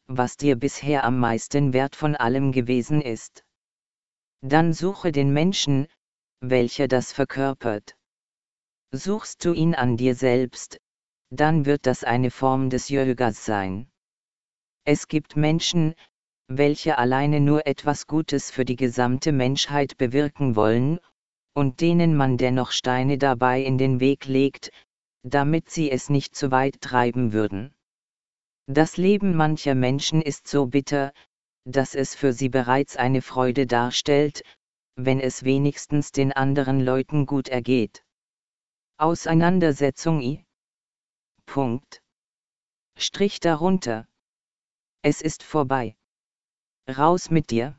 was 0.07 0.37
dir 0.37 0.55
bisher 0.55 1.03
am 1.03 1.19
meisten 1.19 1.73
wert 1.73 1.97
von 1.97 2.15
allem 2.15 2.53
gewesen 2.53 3.03
ist. 3.03 3.45
Dann 4.41 4.73
suche 4.73 5.11
den 5.11 5.33
Menschen, 5.33 5.89
welcher 6.39 6.87
das 6.87 7.13
verkörpert. 7.13 7.98
Suchst 8.91 9.45
du 9.45 9.53
ihn 9.53 9.75
an 9.75 9.99
dir 9.99 10.15
selbst, 10.15 10.79
dann 11.31 11.67
wird 11.67 11.85
das 11.85 12.05
eine 12.05 12.31
Form 12.31 12.71
des 12.71 12.89
Yogas 12.89 13.45
sein. 13.45 13.91
Es 14.85 15.09
gibt 15.09 15.37
Menschen, 15.37 15.95
welche 16.47 16.97
alleine 16.97 17.41
nur 17.41 17.67
etwas 17.67 18.07
Gutes 18.07 18.51
für 18.51 18.65
die 18.65 18.77
gesamte 18.77 19.33
Menschheit 19.33 19.99
bewirken 19.99 20.57
wollen, 20.57 20.99
und 21.53 21.83
denen 21.83 22.17
man 22.17 22.39
dennoch 22.39 22.71
Steine 22.71 23.19
dabei 23.19 23.61
in 23.61 23.77
den 23.77 24.01
Weg 24.01 24.25
legt, 24.25 24.71
damit 25.23 25.69
sie 25.69 25.91
es 25.91 26.09
nicht 26.09 26.35
zu 26.35 26.51
weit 26.51 26.81
treiben 26.81 27.35
würden. 27.35 27.75
Das 28.67 28.97
Leben 28.97 29.37
mancher 29.37 29.75
Menschen 29.75 30.23
ist 30.23 30.49
so 30.49 30.65
bitter, 30.65 31.13
dass 31.67 31.95
es 31.95 32.15
für 32.15 32.33
sie 32.33 32.49
bereits 32.49 32.97
eine 32.97 33.21
Freude 33.21 33.67
darstellt, 33.67 34.43
wenn 34.97 35.21
es 35.21 35.45
wenigstens 35.45 36.11
den 36.11 36.33
anderen 36.33 36.81
Leuten 36.81 37.27
gut 37.27 37.49
ergeht. 37.49 38.03
Auseinandersetzung 39.01 40.21
I. 40.21 40.45
Punkt. 41.47 42.03
Strich 42.97 43.39
darunter. 43.39 44.09
Es 45.03 45.23
ist 45.23 45.45
vorbei. 45.45 45.97
Raus 46.89 47.31
mit 47.31 47.53
dir. 47.53 47.79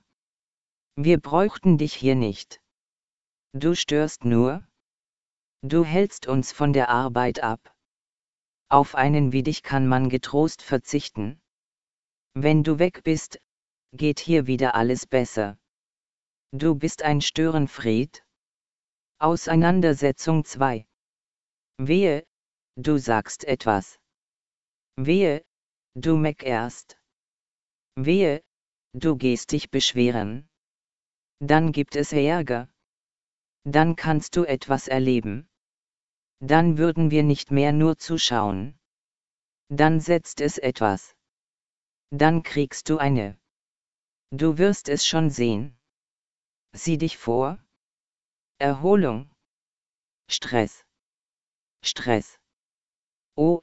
Wir 0.95 1.19
bräuchten 1.19 1.77
dich 1.77 1.93
hier 1.93 2.15
nicht. 2.15 2.61
Du 3.51 3.75
störst 3.75 4.23
nur. 4.23 4.65
Du 5.61 5.83
hältst 5.83 6.25
uns 6.27 6.53
von 6.53 6.71
der 6.71 6.87
Arbeit 6.87 7.43
ab. 7.43 7.75
Auf 8.69 8.95
einen 8.95 9.33
wie 9.33 9.43
dich 9.43 9.61
kann 9.61 9.89
man 9.89 10.07
getrost 10.07 10.61
verzichten. 10.61 11.41
Wenn 12.33 12.63
du 12.63 12.79
weg 12.79 13.03
bist, 13.03 13.41
geht 13.91 14.21
hier 14.21 14.47
wieder 14.47 14.73
alles 14.73 15.05
besser. 15.05 15.57
Du 16.53 16.75
bist 16.75 17.03
ein 17.03 17.19
Störenfried? 17.19 18.23
Auseinandersetzung 19.19 20.45
2 20.45 20.85
Wehe, 21.81 22.27
du 22.75 22.97
sagst 22.97 23.45
etwas. 23.45 23.99
Wehe, 24.97 25.45
du 25.95 26.17
meckerst. 26.17 26.99
Wehe, 27.95 28.43
du 28.93 29.15
gehst 29.15 29.53
dich 29.53 29.71
beschweren. 29.71 30.49
Dann 31.39 31.71
gibt 31.71 31.95
es 31.95 32.11
Ärger. 32.11 32.67
Dann 33.63 33.95
kannst 33.95 34.35
du 34.35 34.43
etwas 34.43 34.89
erleben. 34.89 35.49
Dann 36.41 36.77
würden 36.77 37.11
wir 37.11 37.23
nicht 37.23 37.49
mehr 37.49 37.71
nur 37.71 37.97
zuschauen. 37.97 38.77
Dann 39.69 40.01
setzt 40.01 40.41
es 40.41 40.57
etwas. 40.57 41.15
Dann 42.09 42.43
kriegst 42.43 42.89
du 42.89 42.97
eine. 42.97 43.39
Du 44.31 44.57
wirst 44.57 44.89
es 44.89 45.07
schon 45.07 45.29
sehen. 45.29 45.79
Sieh 46.73 46.97
dich 46.97 47.17
vor. 47.17 47.57
Erholung. 48.57 49.31
Stress. 50.29 50.85
Stress. 51.81 52.39
Oh, 53.35 53.61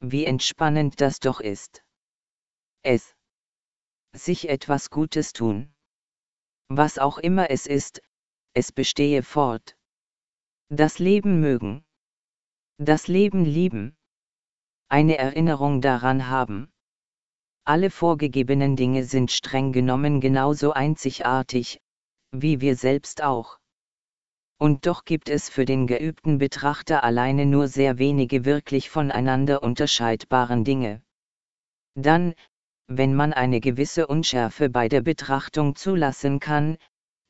wie 0.00 0.24
entspannend 0.24 1.00
das 1.00 1.20
doch 1.20 1.40
ist. 1.40 1.82
Es. 2.82 3.14
Sich 4.12 4.48
etwas 4.48 4.90
Gutes 4.90 5.32
tun. 5.32 5.74
Was 6.68 6.98
auch 6.98 7.18
immer 7.18 7.50
es 7.50 7.66
ist, 7.66 8.02
es 8.52 8.72
bestehe 8.72 9.22
fort. 9.22 9.76
Das 10.68 10.98
Leben 10.98 11.40
mögen. 11.40 11.84
Das 12.78 13.06
Leben 13.08 13.44
lieben. 13.44 13.96
Eine 14.88 15.18
Erinnerung 15.18 15.80
daran 15.80 16.28
haben. 16.28 16.72
Alle 17.64 17.90
vorgegebenen 17.90 18.76
Dinge 18.76 19.04
sind 19.04 19.32
streng 19.32 19.72
genommen 19.72 20.20
genauso 20.20 20.72
einzigartig, 20.72 21.80
wie 22.30 22.60
wir 22.60 22.76
selbst 22.76 23.22
auch. 23.22 23.58
Und 24.58 24.86
doch 24.86 25.04
gibt 25.04 25.28
es 25.28 25.50
für 25.50 25.64
den 25.64 25.86
geübten 25.86 26.38
Betrachter 26.38 27.04
alleine 27.04 27.44
nur 27.44 27.68
sehr 27.68 27.98
wenige 27.98 28.44
wirklich 28.44 28.88
voneinander 28.88 29.62
unterscheidbaren 29.62 30.64
Dinge. 30.64 31.02
Dann, 31.94 32.34
wenn 32.86 33.14
man 33.14 33.32
eine 33.32 33.60
gewisse 33.60 34.06
Unschärfe 34.06 34.70
bei 34.70 34.88
der 34.88 35.02
Betrachtung 35.02 35.76
zulassen 35.76 36.40
kann, 36.40 36.78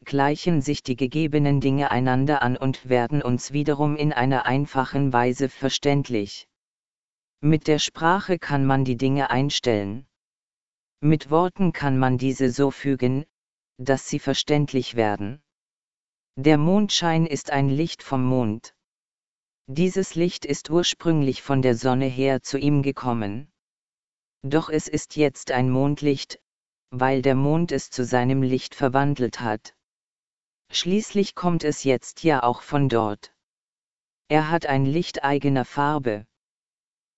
gleichen 0.04 0.60
sich 0.60 0.82
die 0.82 0.96
gegebenen 0.96 1.60
Dinge 1.60 1.90
einander 1.90 2.42
an 2.42 2.56
und 2.56 2.88
werden 2.88 3.22
uns 3.22 3.52
wiederum 3.52 3.96
in 3.96 4.12
einer 4.12 4.46
einfachen 4.46 5.12
Weise 5.12 5.48
verständlich. 5.48 6.46
Mit 7.40 7.66
der 7.66 7.78
Sprache 7.78 8.38
kann 8.38 8.64
man 8.66 8.84
die 8.84 8.96
Dinge 8.96 9.30
einstellen. 9.30 10.06
Mit 11.00 11.30
Worten 11.30 11.72
kann 11.72 11.98
man 11.98 12.18
diese 12.18 12.50
so 12.50 12.70
fügen, 12.70 13.24
dass 13.78 14.08
sie 14.08 14.18
verständlich 14.18 14.94
werden. 14.94 15.42
Der 16.38 16.58
Mondschein 16.58 17.24
ist 17.24 17.50
ein 17.50 17.70
Licht 17.70 18.02
vom 18.02 18.22
Mond. 18.22 18.74
Dieses 19.66 20.14
Licht 20.16 20.44
ist 20.44 20.68
ursprünglich 20.68 21.40
von 21.40 21.62
der 21.62 21.74
Sonne 21.74 22.04
her 22.04 22.42
zu 22.42 22.58
ihm 22.58 22.82
gekommen. 22.82 23.50
Doch 24.42 24.68
es 24.68 24.86
ist 24.86 25.16
jetzt 25.16 25.50
ein 25.50 25.70
Mondlicht, 25.70 26.38
weil 26.90 27.22
der 27.22 27.36
Mond 27.36 27.72
es 27.72 27.88
zu 27.88 28.04
seinem 28.04 28.42
Licht 28.42 28.74
verwandelt 28.74 29.40
hat. 29.40 29.74
Schließlich 30.70 31.34
kommt 31.34 31.64
es 31.64 31.84
jetzt 31.84 32.22
ja 32.22 32.42
auch 32.42 32.60
von 32.60 32.90
dort. 32.90 33.34
Er 34.28 34.50
hat 34.50 34.66
ein 34.66 34.84
Licht 34.84 35.24
eigener 35.24 35.64
Farbe. 35.64 36.26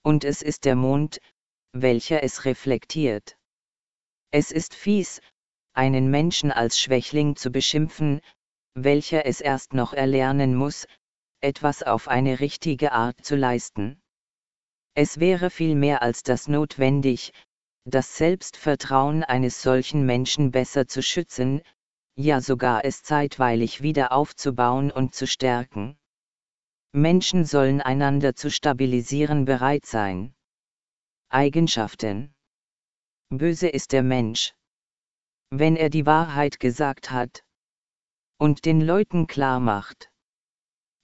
Und 0.04 0.22
es 0.22 0.42
ist 0.42 0.64
der 0.64 0.76
Mond, 0.76 1.18
welcher 1.72 2.22
es 2.22 2.44
reflektiert. 2.44 3.36
Es 4.30 4.52
ist 4.52 4.74
fies, 4.74 5.20
einen 5.72 6.08
Menschen 6.08 6.52
als 6.52 6.78
Schwächling 6.78 7.34
zu 7.34 7.50
beschimpfen, 7.50 8.20
welcher 8.84 9.26
es 9.26 9.40
erst 9.40 9.72
noch 9.72 9.92
erlernen 9.92 10.54
muss, 10.54 10.86
etwas 11.40 11.82
auf 11.82 12.08
eine 12.08 12.40
richtige 12.40 12.92
Art 12.92 13.24
zu 13.24 13.36
leisten. 13.36 14.00
Es 14.94 15.20
wäre 15.20 15.50
viel 15.50 15.74
mehr 15.74 16.02
als 16.02 16.22
das 16.22 16.48
notwendig, 16.48 17.32
das 17.84 18.16
Selbstvertrauen 18.16 19.24
eines 19.24 19.62
solchen 19.62 20.04
Menschen 20.04 20.50
besser 20.50 20.86
zu 20.88 21.02
schützen, 21.02 21.62
ja 22.16 22.40
sogar 22.40 22.84
es 22.84 23.02
zeitweilig 23.02 23.80
wieder 23.80 24.12
aufzubauen 24.12 24.90
und 24.90 25.14
zu 25.14 25.26
stärken. 25.26 25.96
Menschen 26.92 27.44
sollen 27.44 27.80
einander 27.80 28.34
zu 28.34 28.50
stabilisieren 28.50 29.44
bereit 29.44 29.86
sein. 29.86 30.34
Eigenschaften 31.28 32.34
Böse 33.30 33.68
ist 33.68 33.92
der 33.92 34.02
Mensch. 34.02 34.54
Wenn 35.50 35.76
er 35.76 35.90
die 35.90 36.06
Wahrheit 36.06 36.58
gesagt 36.58 37.10
hat, 37.10 37.44
und 38.38 38.64
den 38.64 38.80
Leuten 38.80 39.26
klar 39.26 39.60
macht, 39.60 40.10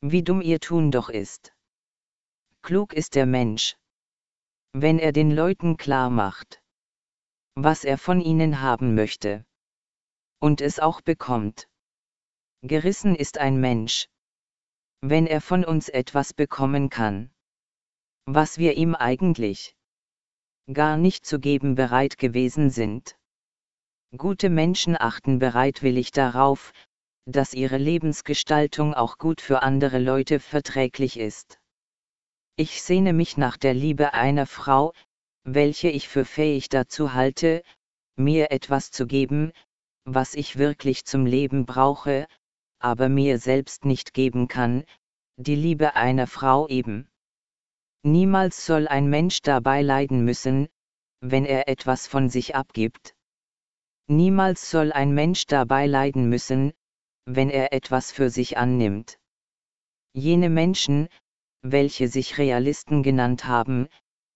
wie 0.00 0.22
dumm 0.22 0.40
ihr 0.40 0.60
Tun 0.60 0.90
doch 0.90 1.08
ist. 1.08 1.52
Klug 2.62 2.92
ist 2.92 3.16
der 3.16 3.26
Mensch, 3.26 3.76
wenn 4.72 4.98
er 4.98 5.12
den 5.12 5.30
Leuten 5.30 5.76
klar 5.76 6.10
macht, 6.10 6.62
was 7.54 7.84
er 7.84 7.98
von 7.98 8.20
ihnen 8.20 8.60
haben 8.60 8.94
möchte, 8.94 9.44
und 10.40 10.60
es 10.60 10.78
auch 10.78 11.00
bekommt. 11.00 11.68
Gerissen 12.62 13.14
ist 13.14 13.38
ein 13.38 13.60
Mensch, 13.60 14.08
wenn 15.00 15.26
er 15.26 15.40
von 15.40 15.64
uns 15.64 15.88
etwas 15.88 16.32
bekommen 16.32 16.88
kann, 16.88 17.30
was 18.26 18.58
wir 18.58 18.76
ihm 18.76 18.94
eigentlich 18.94 19.76
gar 20.72 20.96
nicht 20.96 21.26
zu 21.26 21.40
geben 21.40 21.74
bereit 21.74 22.16
gewesen 22.16 22.70
sind. 22.70 23.18
Gute 24.16 24.48
Menschen 24.48 24.96
achten 24.98 25.38
bereitwillig 25.38 26.10
darauf, 26.10 26.72
dass 27.26 27.54
ihre 27.54 27.78
Lebensgestaltung 27.78 28.94
auch 28.94 29.18
gut 29.18 29.40
für 29.40 29.62
andere 29.62 29.98
Leute 29.98 30.40
verträglich 30.40 31.18
ist. 31.18 31.58
Ich 32.56 32.82
sehne 32.82 33.12
mich 33.12 33.36
nach 33.36 33.56
der 33.56 33.74
Liebe 33.74 34.12
einer 34.14 34.46
Frau, 34.46 34.92
welche 35.42 35.88
ich 35.88 36.08
für 36.08 36.24
fähig 36.24 36.68
dazu 36.68 37.14
halte, 37.14 37.62
mir 38.16 38.50
etwas 38.50 38.90
zu 38.90 39.06
geben, 39.06 39.52
was 40.04 40.34
ich 40.34 40.56
wirklich 40.56 41.04
zum 41.04 41.26
Leben 41.26 41.66
brauche, 41.66 42.26
aber 42.78 43.08
mir 43.08 43.38
selbst 43.38 43.84
nicht 43.84 44.14
geben 44.14 44.48
kann, 44.48 44.84
die 45.36 45.56
Liebe 45.56 45.94
einer 45.96 46.26
Frau 46.26 46.68
eben. 46.68 47.08
Niemals 48.02 48.66
soll 48.66 48.86
ein 48.86 49.08
Mensch 49.08 49.40
dabei 49.40 49.80
leiden 49.80 50.24
müssen, 50.24 50.68
wenn 51.20 51.46
er 51.46 51.68
etwas 51.68 52.06
von 52.06 52.28
sich 52.28 52.54
abgibt. 52.54 53.14
Niemals 54.06 54.70
soll 54.70 54.92
ein 54.92 55.14
Mensch 55.14 55.46
dabei 55.46 55.86
leiden 55.86 56.28
müssen, 56.28 56.74
wenn 57.26 57.50
er 57.50 57.72
etwas 57.72 58.12
für 58.12 58.30
sich 58.30 58.58
annimmt. 58.58 59.18
Jene 60.12 60.50
Menschen, 60.50 61.08
welche 61.62 62.08
sich 62.08 62.38
Realisten 62.38 63.02
genannt 63.02 63.46
haben, 63.46 63.88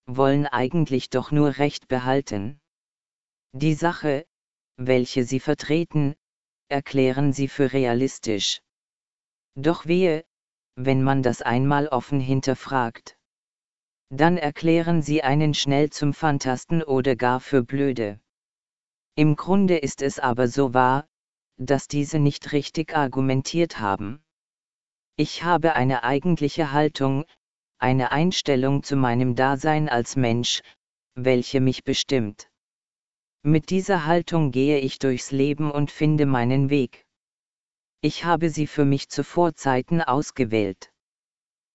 wollen 0.07 0.47
eigentlich 0.47 1.11
doch 1.11 1.31
nur 1.31 1.59
Recht 1.59 1.89
behalten. 1.89 2.61
Die 3.53 3.75
Sache, 3.75 4.27
welche 4.77 5.25
sie 5.25 5.41
vertreten, 5.41 6.17
erklären 6.69 7.33
sie 7.33 7.49
für 7.49 7.73
realistisch. 7.73 8.61
Doch 9.55 9.87
wehe, 9.87 10.25
wenn 10.77 11.03
man 11.03 11.23
das 11.23 11.43
einmal 11.43 11.89
offen 11.89 12.21
hinterfragt. 12.21 13.19
Dann 14.11 14.39
erklären 14.39 15.03
sie 15.03 15.23
einen 15.23 15.53
schnell 15.53 15.91
zum 15.91 16.15
Fantasten 16.15 16.83
oder 16.83 17.17
gar 17.17 17.41
für 17.41 17.63
blöde. 17.63 18.21
Im 19.17 19.37
Grunde 19.37 19.77
ist 19.77 20.01
es 20.01 20.19
aber 20.19 20.49
so 20.49 20.73
wahr, 20.73 21.09
dass 21.59 21.89
diese 21.89 22.19
nicht 22.19 22.53
richtig 22.53 22.97
argumentiert 22.97 23.81
haben. 23.81 24.23
Ich 25.17 25.43
habe 25.43 25.75
eine 25.75 26.05
eigentliche 26.05 26.73
Haltung, 26.73 27.25
eine 27.79 28.13
Einstellung 28.13 28.83
zu 28.83 28.97
meinem 28.97 29.35
Dasein 29.35 29.89
als 29.89 30.17
Mensch, 30.17 30.63
welche 31.15 31.61
mich 31.61 31.85
bestimmt. 31.85 32.49
Mit 33.43 33.71
dieser 33.71 34.05
Haltung 34.07 34.53
gehe 34.53 34.79
ich 34.79 34.99
durchs 34.99 35.31
Leben 35.31 35.71
und 35.71 35.91
finde 35.91 36.27
meinen 36.27 36.71
Weg. 36.71 37.07
Ich 38.01 38.25
habe 38.25 38.51
sie 38.51 38.67
für 38.67 38.85
mich 38.85 39.09
zu 39.09 39.25
Vorzeiten 39.25 40.01
ausgewählt. 40.01 40.93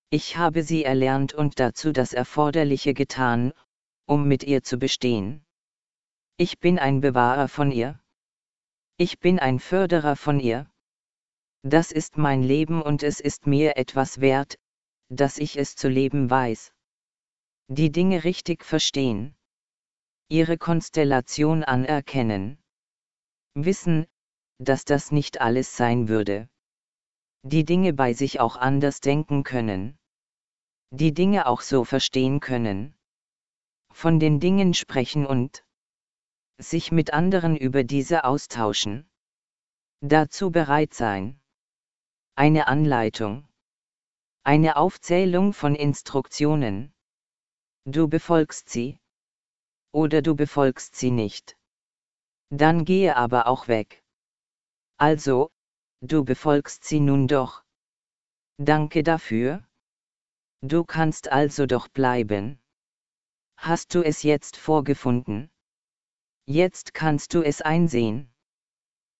Ich 0.09 0.37
habe 0.37 0.63
sie 0.63 0.83
erlernt 0.83 1.33
und 1.33 1.59
dazu 1.59 1.91
das 1.91 2.13
Erforderliche 2.13 2.93
getan, 2.93 3.51
um 4.05 4.27
mit 4.27 4.43
ihr 4.43 4.63
zu 4.63 4.77
bestehen. 4.77 5.43
Ich 6.37 6.59
bin 6.59 6.79
ein 6.79 7.01
Bewahrer 7.01 7.47
von 7.47 7.71
ihr. 7.71 7.99
Ich 8.97 9.19
bin 9.19 9.39
ein 9.39 9.59
Förderer 9.59 10.15
von 10.15 10.39
ihr. 10.39 10.69
Das 11.63 11.91
ist 11.91 12.17
mein 12.17 12.43
Leben 12.43 12.81
und 12.81 13.01
es 13.01 13.19
ist 13.19 13.47
mir 13.47 13.75
etwas 13.77 14.21
wert, 14.21 14.59
dass 15.09 15.37
ich 15.37 15.57
es 15.57 15.75
zu 15.75 15.89
leben 15.89 16.29
weiß. 16.29 16.73
Die 17.69 17.91
Dinge 17.91 18.23
richtig 18.23 18.63
verstehen. 18.63 19.35
Ihre 20.29 20.57
Konstellation 20.57 21.63
anerkennen. 21.63 22.61
Wissen, 23.55 24.05
dass 24.59 24.85
das 24.85 25.11
nicht 25.11 25.41
alles 25.41 25.75
sein 25.75 26.07
würde. 26.07 26.49
Die 27.43 27.65
Dinge 27.65 27.93
bei 27.93 28.13
sich 28.13 28.39
auch 28.39 28.55
anders 28.55 28.99
denken 28.99 29.43
können. 29.43 29.97
Die 30.91 31.13
Dinge 31.13 31.47
auch 31.47 31.61
so 31.61 31.83
verstehen 31.83 32.39
können. 32.39 32.95
Von 33.91 34.19
den 34.19 34.39
Dingen 34.39 34.73
sprechen 34.73 35.25
und 35.25 35.65
sich 36.57 36.91
mit 36.91 37.13
anderen 37.13 37.57
über 37.57 37.83
diese 37.83 38.23
austauschen. 38.23 39.09
Dazu 40.01 40.51
bereit 40.51 40.93
sein. 40.93 41.39
Eine 42.35 42.67
Anleitung. 42.67 43.47
Eine 44.43 44.75
Aufzählung 44.75 45.53
von 45.53 45.75
Instruktionen. 45.75 46.93
Du 47.85 48.07
befolgst 48.07 48.69
sie. 48.69 48.99
Oder 49.91 50.21
du 50.21 50.35
befolgst 50.35 50.95
sie 50.95 51.11
nicht. 51.11 51.57
Dann 52.49 52.85
gehe 52.85 53.15
aber 53.15 53.47
auch 53.47 53.67
weg. 53.67 54.03
Also, 54.97 55.51
du 56.01 56.23
befolgst 56.25 56.83
sie 56.83 56.99
nun 56.99 57.27
doch. 57.27 57.63
Danke 58.57 59.03
dafür. 59.03 59.65
Du 60.61 60.83
kannst 60.85 61.29
also 61.29 61.65
doch 61.65 61.87
bleiben. 61.87 62.59
Hast 63.57 63.95
du 63.95 64.01
es 64.01 64.23
jetzt 64.23 64.57
vorgefunden? 64.57 65.52
Jetzt 66.45 66.93
kannst 66.93 67.33
du 67.33 67.41
es 67.41 67.61
einsehen. 67.61 68.29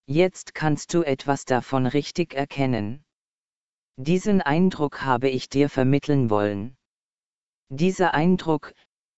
Jetzt 0.05 0.53
kannst 0.53 0.93
du 0.93 1.03
etwas 1.03 1.45
davon 1.45 1.85
richtig 1.85 2.33
erkennen. 2.33 3.05
Diesen 3.95 4.41
Eindruck 4.41 5.03
habe 5.03 5.29
ich 5.29 5.47
dir 5.47 5.69
vermitteln 5.69 6.29
wollen. 6.29 6.75
Dieser 7.69 8.13
Eindruck, 8.13 8.73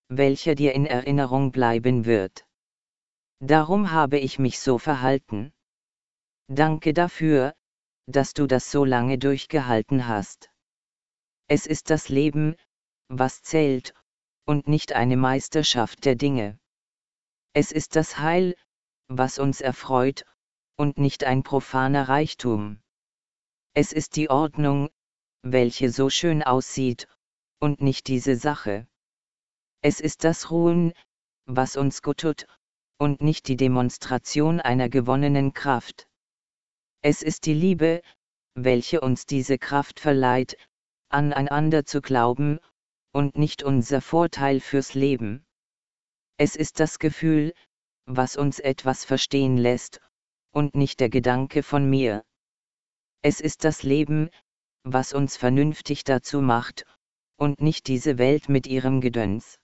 welcher 0.10 0.54
dir 0.54 0.74
in 0.74 0.86
Erinnerung 0.86 1.52
bleiben 1.52 2.06
wird. 2.06 2.46
Darum 3.39 3.91
habe 3.91 4.20
ich 4.20 4.38
mich 4.38 4.60
so 4.60 4.78
verhalten. 4.78 5.52
Danke 6.48 6.94
dafür, 6.94 7.56
dass 8.06 8.34
du 8.34 8.46
das 8.46 8.70
so 8.70 8.86
lange 8.86 9.18
durchgehalten 9.18 10.08
hast. 10.08 10.52
Es 11.48 11.65
ist 11.65 11.89
das 11.89 12.10
Leben, 12.10 12.56
was 13.08 13.41
zählt, 13.41 13.96
und 14.46 14.68
nicht 14.68 14.94
eine 14.94 15.18
Meisterschaft 15.18 16.06
der 16.06 16.15
Dinge. 16.15 16.60
Es 17.58 17.72
ist 17.72 17.96
das 17.96 18.20
Heil, 18.20 18.54
was 19.08 19.39
uns 19.39 19.62
erfreut, 19.62 20.26
und 20.76 20.98
nicht 20.98 21.24
ein 21.24 21.41
profaner 21.41 22.10
Reichtum. 22.10 22.82
Es 23.74 23.94
ist 23.94 24.18
die 24.18 24.30
Ordnung, 24.30 24.89
welche 25.41 25.89
so 25.89 26.10
schön 26.10 26.44
aussieht, 26.44 27.08
und 27.62 27.80
nicht 27.80 28.08
diese 28.08 28.36
Sache. 28.36 28.88
Es 29.82 30.02
ist 30.02 30.26
das 30.26 30.52
Ruhen, 30.52 30.91
was 31.46 31.78
uns 31.78 32.02
gut 32.02 32.18
tut, 32.18 32.46
und 32.98 33.22
nicht 33.22 33.48
die 33.48 33.56
Demonstration 33.56 34.60
einer 34.60 34.89
gewonnenen 34.89 35.54
Kraft. 35.54 36.10
Es 37.02 37.22
ist 37.22 37.46
die 37.46 37.54
Liebe, 37.54 38.02
welche 38.54 39.00
uns 39.00 39.28
diese 39.28 39.58
Kraft 39.58 40.02
verleiht, 40.02 40.58
aneinander 41.08 41.86
zu 41.86 42.02
glauben, 42.02 42.60
und 43.13 43.38
nicht 43.38 43.63
unser 43.63 44.02
Vorteil 44.02 44.60
fürs 44.60 44.94
Leben. 44.94 45.45
Es 46.38 46.56
ist 46.56 46.80
das 46.80 47.00
Gefühl, 47.00 47.54
was 48.06 48.36
uns 48.36 48.60
etwas 48.60 49.06
verstehen 49.06 49.58
lässt, 49.58 50.02
und 50.52 50.76
nicht 50.76 51.00
der 51.00 51.10
Gedanke 51.10 51.63
von 51.63 51.89
mir. 51.89 52.24
Es 53.21 53.39
ist 53.41 53.63
das 53.63 53.84
Leben, 53.84 54.30
was 54.84 55.13
uns 55.13 55.38
vernünftig 55.38 56.04
dazu 56.04 56.41
macht, 56.41 56.86
und 57.38 57.62
nicht 57.62 57.88
diese 57.88 58.17
Welt 58.17 58.50
mit 58.50 58.67
ihrem 58.67 59.02
Gedöns. 59.02 59.60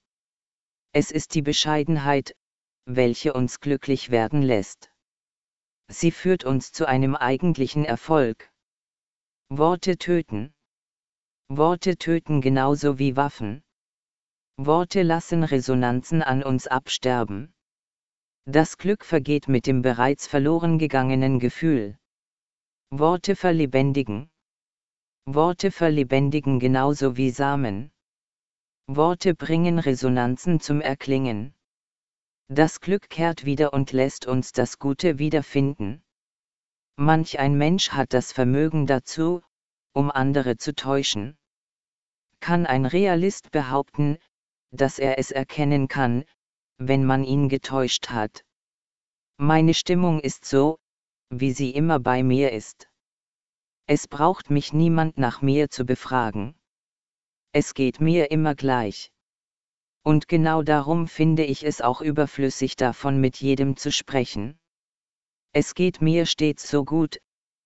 Es 0.93 1.11
ist 1.11 1.35
die 1.35 1.41
Bescheidenheit, 1.41 2.35
welche 2.85 3.33
uns 3.33 3.59
glücklich 3.59 4.09
werden 4.09 4.41
lässt. 4.41 4.91
Sie 5.87 6.11
führt 6.11 6.43
uns 6.43 6.71
zu 6.71 6.87
einem 6.87 7.15
eigentlichen 7.15 7.85
Erfolg. 7.85 8.51
Worte 9.49 9.97
töten. 9.97 10.53
Worte 11.49 11.97
töten 11.97 12.41
genauso 12.41 12.97
wie 12.97 13.15
Waffen. 13.15 13.61
Worte 14.57 15.01
lassen 15.01 15.43
Resonanzen 15.43 16.21
an 16.21 16.43
uns 16.43 16.67
absterben. 16.67 17.53
Das 18.45 18.77
Glück 18.77 19.05
vergeht 19.05 19.47
mit 19.47 19.67
dem 19.67 19.81
bereits 19.81 20.27
verloren 20.27 20.77
gegangenen 20.77 21.39
Gefühl. 21.39 21.97
Worte 22.89 23.35
verlebendigen. 23.35 24.29
Worte 25.25 25.71
verlebendigen 25.71 26.59
genauso 26.59 27.17
wie 27.17 27.29
Samen. 27.29 27.91
Worte 28.87 29.35
bringen 29.35 29.79
Resonanzen 29.79 30.59
zum 30.59 30.81
Erklingen. 30.81 31.53
Das 32.49 32.81
Glück 32.81 33.09
kehrt 33.09 33.45
wieder 33.45 33.71
und 33.71 33.93
lässt 33.93 34.25
uns 34.25 34.51
das 34.51 34.77
Gute 34.77 35.19
wiederfinden. 35.19 36.03
Manch 36.97 37.39
ein 37.39 37.57
Mensch 37.57 37.91
hat 37.91 38.13
das 38.13 38.33
Vermögen 38.33 38.87
dazu, 38.87 39.41
um 39.93 40.11
andere 40.11 40.57
zu 40.57 40.75
täuschen. 40.75 41.37
Kann 42.41 42.65
ein 42.65 42.85
Realist 42.85 43.51
behaupten, 43.51 44.17
dass 44.71 44.99
er 44.99 45.19
es 45.19 45.31
erkennen 45.31 45.87
kann, 45.87 46.23
wenn 46.77 47.05
man 47.05 47.23
ihn 47.23 47.49
getäuscht 47.49 48.09
hat. 48.09 48.43
Meine 49.37 49.73
Stimmung 49.73 50.19
ist 50.19 50.45
so, 50.45 50.79
wie 51.29 51.51
sie 51.51 51.71
immer 51.71 51.99
bei 51.99 52.23
mir 52.23 52.51
ist. 52.51 52.89
Es 53.87 54.07
braucht 54.07 54.49
mich 54.49 54.73
niemand 54.73 55.17
nach 55.17 55.41
mir 55.41 55.69
zu 55.69 55.85
befragen. 55.85 56.55
Es 57.51 57.73
geht 57.73 57.99
mir 57.99 58.31
immer 58.31 58.55
gleich. 58.55 59.11
Und 60.03 60.27
genau 60.27 60.63
darum 60.63 61.07
finde 61.07 61.43
ich 61.43 61.63
es 61.63 61.81
auch 61.81 62.01
überflüssig 62.01 62.75
davon 62.75 63.19
mit 63.19 63.37
jedem 63.37 63.77
zu 63.77 63.91
sprechen. 63.91 64.57
Es 65.51 65.75
geht 65.75 66.01
mir 66.01 66.25
stets 66.25 66.69
so 66.69 66.85
gut, 66.85 67.19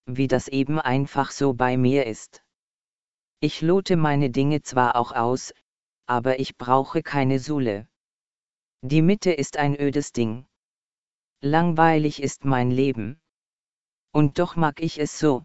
wie 0.05 0.27
das 0.27 0.47
eben 0.47 0.79
einfach 0.79 1.31
so 1.31 1.53
bei 1.53 1.77
mir 1.77 2.07
ist. 2.07 2.43
Ich 3.39 3.61
lote 3.61 3.95
meine 3.95 4.31
Dinge 4.31 4.63
zwar 4.63 4.95
auch 4.95 5.11
aus, 5.11 5.53
aber 6.07 6.39
ich 6.39 6.57
brauche 6.57 7.01
keine 7.03 7.39
Sule. 7.39 7.87
Die 8.81 9.01
Mitte 9.01 9.31
ist 9.31 9.57
ein 9.57 9.79
ödes 9.79 10.11
Ding. 10.11 10.45
Langweilig 11.41 12.21
ist 12.21 12.45
mein 12.45 12.71
Leben. 12.71 13.19
Und 14.11 14.39
doch 14.39 14.55
mag 14.55 14.79
ich 14.79 14.99
es 14.99 15.19
so. 15.19 15.43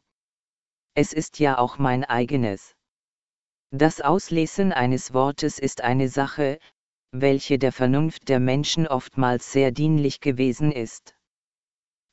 Es 0.94 1.12
ist 1.12 1.38
ja 1.38 1.58
auch 1.58 1.78
mein 1.78 2.04
eigenes. 2.04 2.74
Das 3.70 4.00
Auslesen 4.00 4.72
eines 4.72 5.14
Wortes 5.14 5.58
ist 5.58 5.80
eine 5.80 6.08
Sache, 6.08 6.58
welche 7.12 7.58
der 7.58 7.72
Vernunft 7.72 8.28
der 8.28 8.40
Menschen 8.40 8.86
oftmals 8.86 9.52
sehr 9.52 9.72
dienlich 9.72 10.20
gewesen 10.20 10.72
ist. 10.72 11.16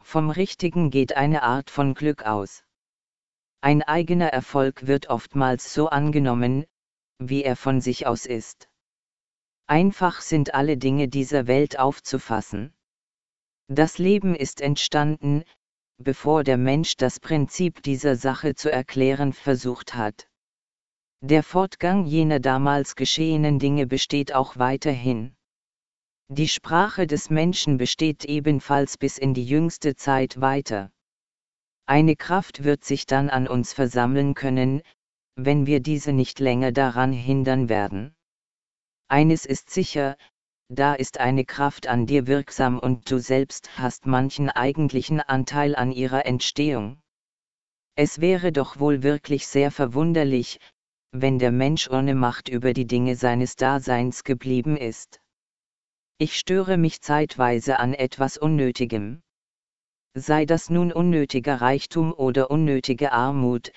Vom 0.02 0.30
Richtigen 0.30 0.90
geht 0.90 1.18
eine 1.18 1.44
Art 1.44 1.70
von 1.70 1.94
Glück 1.94 2.24
aus. 2.24 2.64
Ein 3.62 3.84
eigener 3.84 4.28
Erfolg 4.28 4.88
wird 4.88 5.08
oftmals 5.10 5.74
so 5.74 5.90
angenommen, 5.90 6.66
wie 7.20 7.44
er 7.44 7.56
von 7.56 7.82
sich 7.82 8.08
aus 8.08 8.26
ist. 8.26 8.70
Einfach 9.66 10.22
sind 10.22 10.54
alle 10.54 10.78
Dinge 10.78 11.08
dieser 11.08 11.48
Welt 11.48 11.78
aufzufassen. 11.78 12.74
Das 13.68 13.98
Leben 13.98 14.36
ist 14.36 14.62
entstanden, 14.62 15.44
bevor 15.98 16.44
der 16.44 16.58
Mensch 16.58 16.96
das 16.96 17.20
Prinzip 17.20 17.82
dieser 17.84 18.16
Sache 18.16 18.56
zu 18.56 18.72
erklären 18.72 19.34
versucht 19.34 19.96
hat. 19.96 20.30
Der 21.22 21.44
Fortgang 21.44 22.06
jener 22.06 22.40
damals 22.40 22.96
geschehenen 22.96 23.60
Dinge 23.60 23.88
besteht 23.88 24.34
auch 24.34 24.58
weiterhin. 24.58 25.36
Die 26.30 26.48
Sprache 26.48 27.08
des 27.08 27.30
Menschen 27.30 27.78
besteht 27.78 28.26
ebenfalls 28.26 28.98
bis 28.98 29.18
in 29.18 29.34
die 29.34 29.46
jüngste 29.46 29.96
Zeit 29.96 30.40
weiter. 30.40 30.92
Eine 31.86 32.16
Kraft 32.16 32.64
wird 32.64 32.84
sich 32.84 33.06
dann 33.06 33.30
an 33.30 33.48
uns 33.48 33.74
versammeln 33.74 34.34
können, 34.34 34.82
wenn 35.38 35.68
wir 35.68 35.80
diese 35.80 36.14
nicht 36.14 36.40
länger 36.40 36.72
daran 36.72 37.14
hindern 37.14 37.70
werden. 37.70 38.16
Eines 39.08 39.46
ist 39.46 39.70
sicher, 39.70 40.18
da 40.68 40.96
ist 40.96 41.20
eine 41.20 41.46
Kraft 41.46 41.88
an 41.88 42.08
dir 42.08 42.28
wirksam 42.28 42.80
und 42.80 43.10
du 43.10 43.20
selbst 43.20 43.78
hast 43.78 44.06
manchen 44.08 44.50
eigentlichen 44.50 45.22
Anteil 45.22 45.76
an 45.76 45.92
ihrer 45.92 46.26
Entstehung. 46.26 47.00
Es 47.96 48.20
wäre 48.20 48.52
doch 48.52 48.80
wohl 48.80 49.04
wirklich 49.04 49.48
sehr 49.48 49.72
verwunderlich, 49.72 50.60
wenn 51.12 51.40
der 51.40 51.52
Mensch 51.52 51.90
ohne 51.90 52.16
Macht 52.16 52.50
über 52.50 52.74
die 52.74 52.86
Dinge 52.86 53.16
seines 53.16 53.56
Daseins 53.56 54.24
geblieben 54.24 54.76
ist. 54.76 55.22
Ich 56.18 56.38
störe 56.38 56.78
mich 56.78 57.02
zeitweise 57.02 57.80
an 57.80 57.94
etwas 57.94 58.38
Unnötigem. 58.38 59.22
Sei 60.16 60.46
das 60.46 60.72
nun 60.72 60.92
unnötiger 60.92 61.62
Reichtum 61.62 62.12
oder 62.12 62.50
unnötige 62.50 63.12
Armut, 63.12 63.72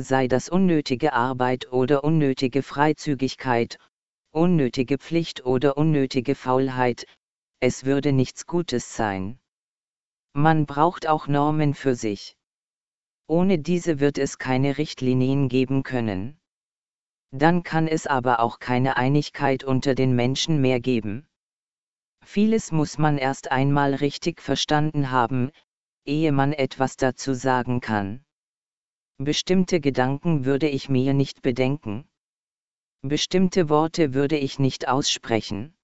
sei 0.00 0.28
das 0.28 0.48
unnötige 0.48 1.12
Arbeit 1.12 1.72
oder 1.72 2.04
unnötige 2.04 2.62
Freizügigkeit, 2.62 3.78
unnötige 4.30 4.96
Pflicht 4.96 5.44
oder 5.44 5.76
unnötige 5.76 6.36
Faulheit, 6.36 7.04
es 7.58 7.84
würde 7.84 8.12
nichts 8.12 8.46
Gutes 8.46 8.94
sein. 8.94 9.40
Man 10.34 10.66
braucht 10.66 11.08
auch 11.08 11.26
Normen 11.26 11.74
für 11.74 11.96
sich. 11.96 12.36
Ohne 13.26 13.58
diese 13.58 13.98
wird 13.98 14.18
es 14.18 14.38
keine 14.38 14.78
Richtlinien 14.78 15.48
geben 15.48 15.82
können. 15.82 16.38
Dann 17.32 17.64
kann 17.64 17.88
es 17.88 18.06
aber 18.06 18.38
auch 18.40 18.60
keine 18.60 18.96
Einigkeit 18.96 19.64
unter 19.64 19.96
den 19.96 20.14
Menschen 20.14 20.60
mehr 20.60 20.78
geben. 20.80 21.26
Vieles 22.24 22.70
muss 22.70 22.98
man 22.98 23.18
erst 23.18 23.50
einmal 23.50 23.94
richtig 23.94 24.40
verstanden 24.40 25.10
haben, 25.10 25.50
ehe 26.04 26.30
man 26.30 26.52
etwas 26.52 26.96
dazu 26.96 27.34
sagen 27.34 27.80
kann. 27.80 28.24
Bestimmte 29.20 29.80
Gedanken 29.80 30.44
würde 30.44 30.68
ich 30.68 30.88
mir 30.88 31.12
nicht 31.12 31.42
bedenken. 31.42 32.08
Bestimmte 33.02 33.68
Worte 33.68 34.14
würde 34.14 34.38
ich 34.38 34.60
nicht 34.60 34.86
aussprechen. 34.86 35.76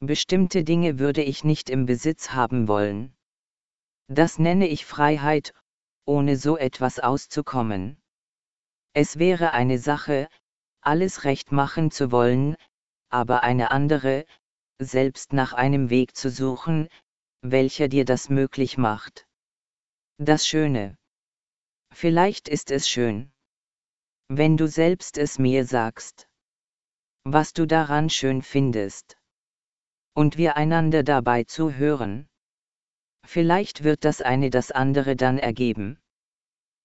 Bestimmte 0.00 0.64
Dinge 0.64 0.98
würde 0.98 1.22
ich 1.22 1.44
nicht 1.44 1.70
im 1.70 1.86
Besitz 1.86 2.32
haben 2.32 2.66
wollen. 2.66 3.14
Das 4.08 4.40
nenne 4.40 4.66
ich 4.66 4.84
Freiheit, 4.84 5.54
ohne 6.06 6.36
so 6.36 6.56
etwas 6.56 6.98
auszukommen. 6.98 8.02
Es 8.94 9.20
wäre 9.20 9.52
eine 9.52 9.78
Sache, 9.78 10.28
alles 10.80 11.22
recht 11.22 11.52
machen 11.52 11.92
zu 11.92 12.10
wollen, 12.10 12.56
aber 13.10 13.44
eine 13.44 13.70
andere, 13.70 14.24
selbst 14.80 15.32
nach 15.32 15.52
einem 15.52 15.88
Weg 15.88 16.16
zu 16.16 16.30
suchen, 16.30 16.88
welcher 17.42 17.86
dir 17.86 18.04
das 18.04 18.28
möglich 18.28 18.76
macht. 18.76 19.28
Das 20.18 20.48
Schöne. 20.48 20.96
Vielleicht 21.92 22.48
ist 22.48 22.70
es 22.70 22.88
schön. 22.88 23.32
Wenn 24.28 24.56
du 24.56 24.68
selbst 24.68 25.18
es 25.18 25.38
mir 25.38 25.64
sagst. 25.64 26.28
Was 27.24 27.52
du 27.52 27.66
daran 27.66 28.08
schön 28.08 28.42
findest. 28.42 29.18
Und 30.14 30.36
wir 30.36 30.56
einander 30.56 31.02
dabei 31.02 31.44
zuhören. 31.44 32.28
Vielleicht 33.26 33.84
wird 33.84 34.04
das 34.04 34.22
eine 34.22 34.50
das 34.50 34.70
andere 34.70 35.16
dann 35.16 35.38
ergeben. 35.38 36.00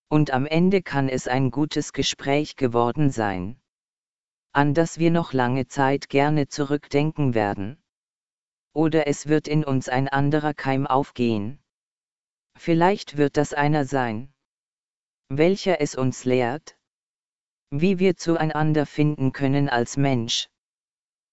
Und 0.09 0.31
am 0.31 0.45
Ende 0.45 0.81
kann 0.81 1.09
es 1.09 1.27
ein 1.27 1.49
gutes 1.49 1.93
Gespräch 1.93 2.55
geworden 2.55 3.09
sein. 3.09 3.59
An 4.51 4.73
das 4.73 4.99
wir 4.99 5.11
noch 5.11 5.33
lange 5.33 5.67
Zeit 5.67 6.09
gerne 6.09 6.47
zurückdenken 6.47 7.33
werden. 7.33 7.81
Oder 8.73 9.07
es 9.07 9.27
wird 9.27 9.47
in 9.47 9.63
uns 9.63 9.89
ein 9.89 10.07
anderer 10.07 10.53
Keim 10.53 10.85
aufgehen. 10.85 11.59
Vielleicht 12.57 13.17
wird 13.17 13.37
das 13.37 13.53
einer 13.53 13.85
sein. 13.85 14.34
Welcher 15.30 15.82
es 15.82 15.95
uns 15.95 16.23
lehrt? 16.23 16.78
Wie 17.71 17.97
wir 17.97 18.15
zueinander 18.15 18.86
finden 18.86 19.32
können 19.32 19.69
als 19.69 19.97
Mensch. 19.97 20.49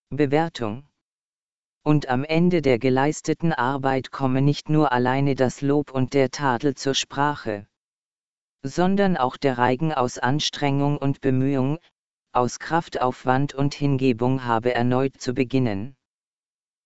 Bewertung. 0.09 0.89
Und 1.85 2.09
am 2.09 2.25
Ende 2.25 2.63
der 2.63 2.79
geleisteten 2.79 3.53
Arbeit 3.53 4.11
komme 4.11 4.41
nicht 4.41 4.71
nur 4.71 4.93
alleine 4.93 5.35
das 5.35 5.61
Lob 5.61 5.91
und 5.91 6.15
der 6.15 6.31
Tadel 6.31 6.75
zur 6.75 6.95
Sprache, 6.95 7.67
sondern 8.63 9.17
auch 9.17 9.37
der 9.37 9.59
Reigen 9.59 9.93
aus 9.93 10.19
Anstrengung 10.19 10.97
und 10.97 11.21
Bemühung, 11.21 11.79
aus 12.33 12.59
Kraftaufwand 12.59 13.53
und 13.53 13.75
Hingebung 13.75 14.45
habe 14.45 14.73
erneut 14.73 15.21
zu 15.21 15.35
beginnen. 15.35 15.97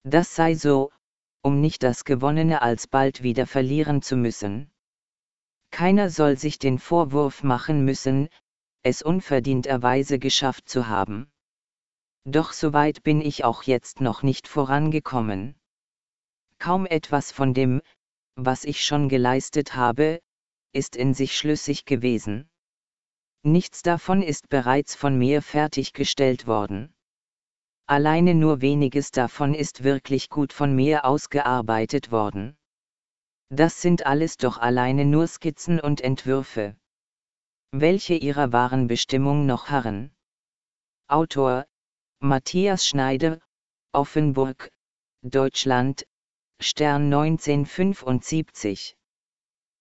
Das 0.03 0.35
sei 0.35 0.55
so, 0.55 0.91
um 1.43 1.61
nicht 1.61 1.83
das 1.83 2.05
Gewonnene 2.05 2.63
alsbald 2.63 3.23
wieder 3.23 3.47
verlieren 3.47 4.03
zu 4.03 4.17
müssen. 4.17 4.73
Keiner 5.71 6.11
soll 6.11 6.39
sich 6.39 6.59
den 6.59 6.79
Vorwurf 6.79 7.43
machen 7.43 7.85
müssen, 7.85 8.29
es 8.83 9.03
unverdienterweise 9.03 10.19
geschafft 10.19 10.69
zu 10.69 10.89
haben. 10.89 11.31
Doch 12.25 12.53
so 12.53 12.73
weit 12.73 13.03
bin 13.03 13.21
ich 13.21 13.45
auch 13.45 13.63
jetzt 13.63 14.01
noch 14.01 14.23
nicht 14.23 14.49
vorangekommen. 14.49 15.55
Kaum 16.59 16.87
etwas 16.87 17.33
von 17.33 17.55
dem, 17.55 17.83
was 18.35 18.65
ich 18.65 18.85
schon 18.85 19.09
geleistet 19.09 19.77
habe, 19.77 20.21
ist 20.73 20.97
in 20.97 21.15
sich 21.15 21.37
schlüssig 21.37 21.85
gewesen. 21.85 22.49
Nichts 23.43 23.83
davon 23.83 24.23
ist 24.23 24.49
bereits 24.49 24.95
von 24.95 25.17
mir 25.17 25.41
fertiggestellt 25.41 26.47
worden. 26.47 26.95
Alleine 27.87 28.35
nur 28.35 28.61
weniges 28.61 29.13
davon 29.13 29.55
ist 29.55 29.85
wirklich 29.85 30.29
gut 30.29 30.53
von 30.53 30.75
mir 30.75 31.05
ausgearbeitet 31.05 32.11
worden. 32.11 32.57
Das 33.49 33.81
sind 33.81 34.07
alles 34.07 34.37
doch 34.37 34.59
alleine 34.59 35.05
nur 35.05 35.27
Skizzen 35.27 35.79
und 35.79 36.01
Entwürfe. 36.01 36.77
Welche 37.71 38.15
ihrer 38.15 38.53
wahren 38.53 38.89
Bestimmung 38.89 39.47
noch 39.47 39.69
harren. 39.69 40.15
Autor 41.09 41.67
Matthias 42.19 42.87
Schneider, 42.87 43.41
Offenburg, 43.93 44.73
Deutschland, 45.23 46.07
Stern 46.61 47.05
1975 47.13 48.96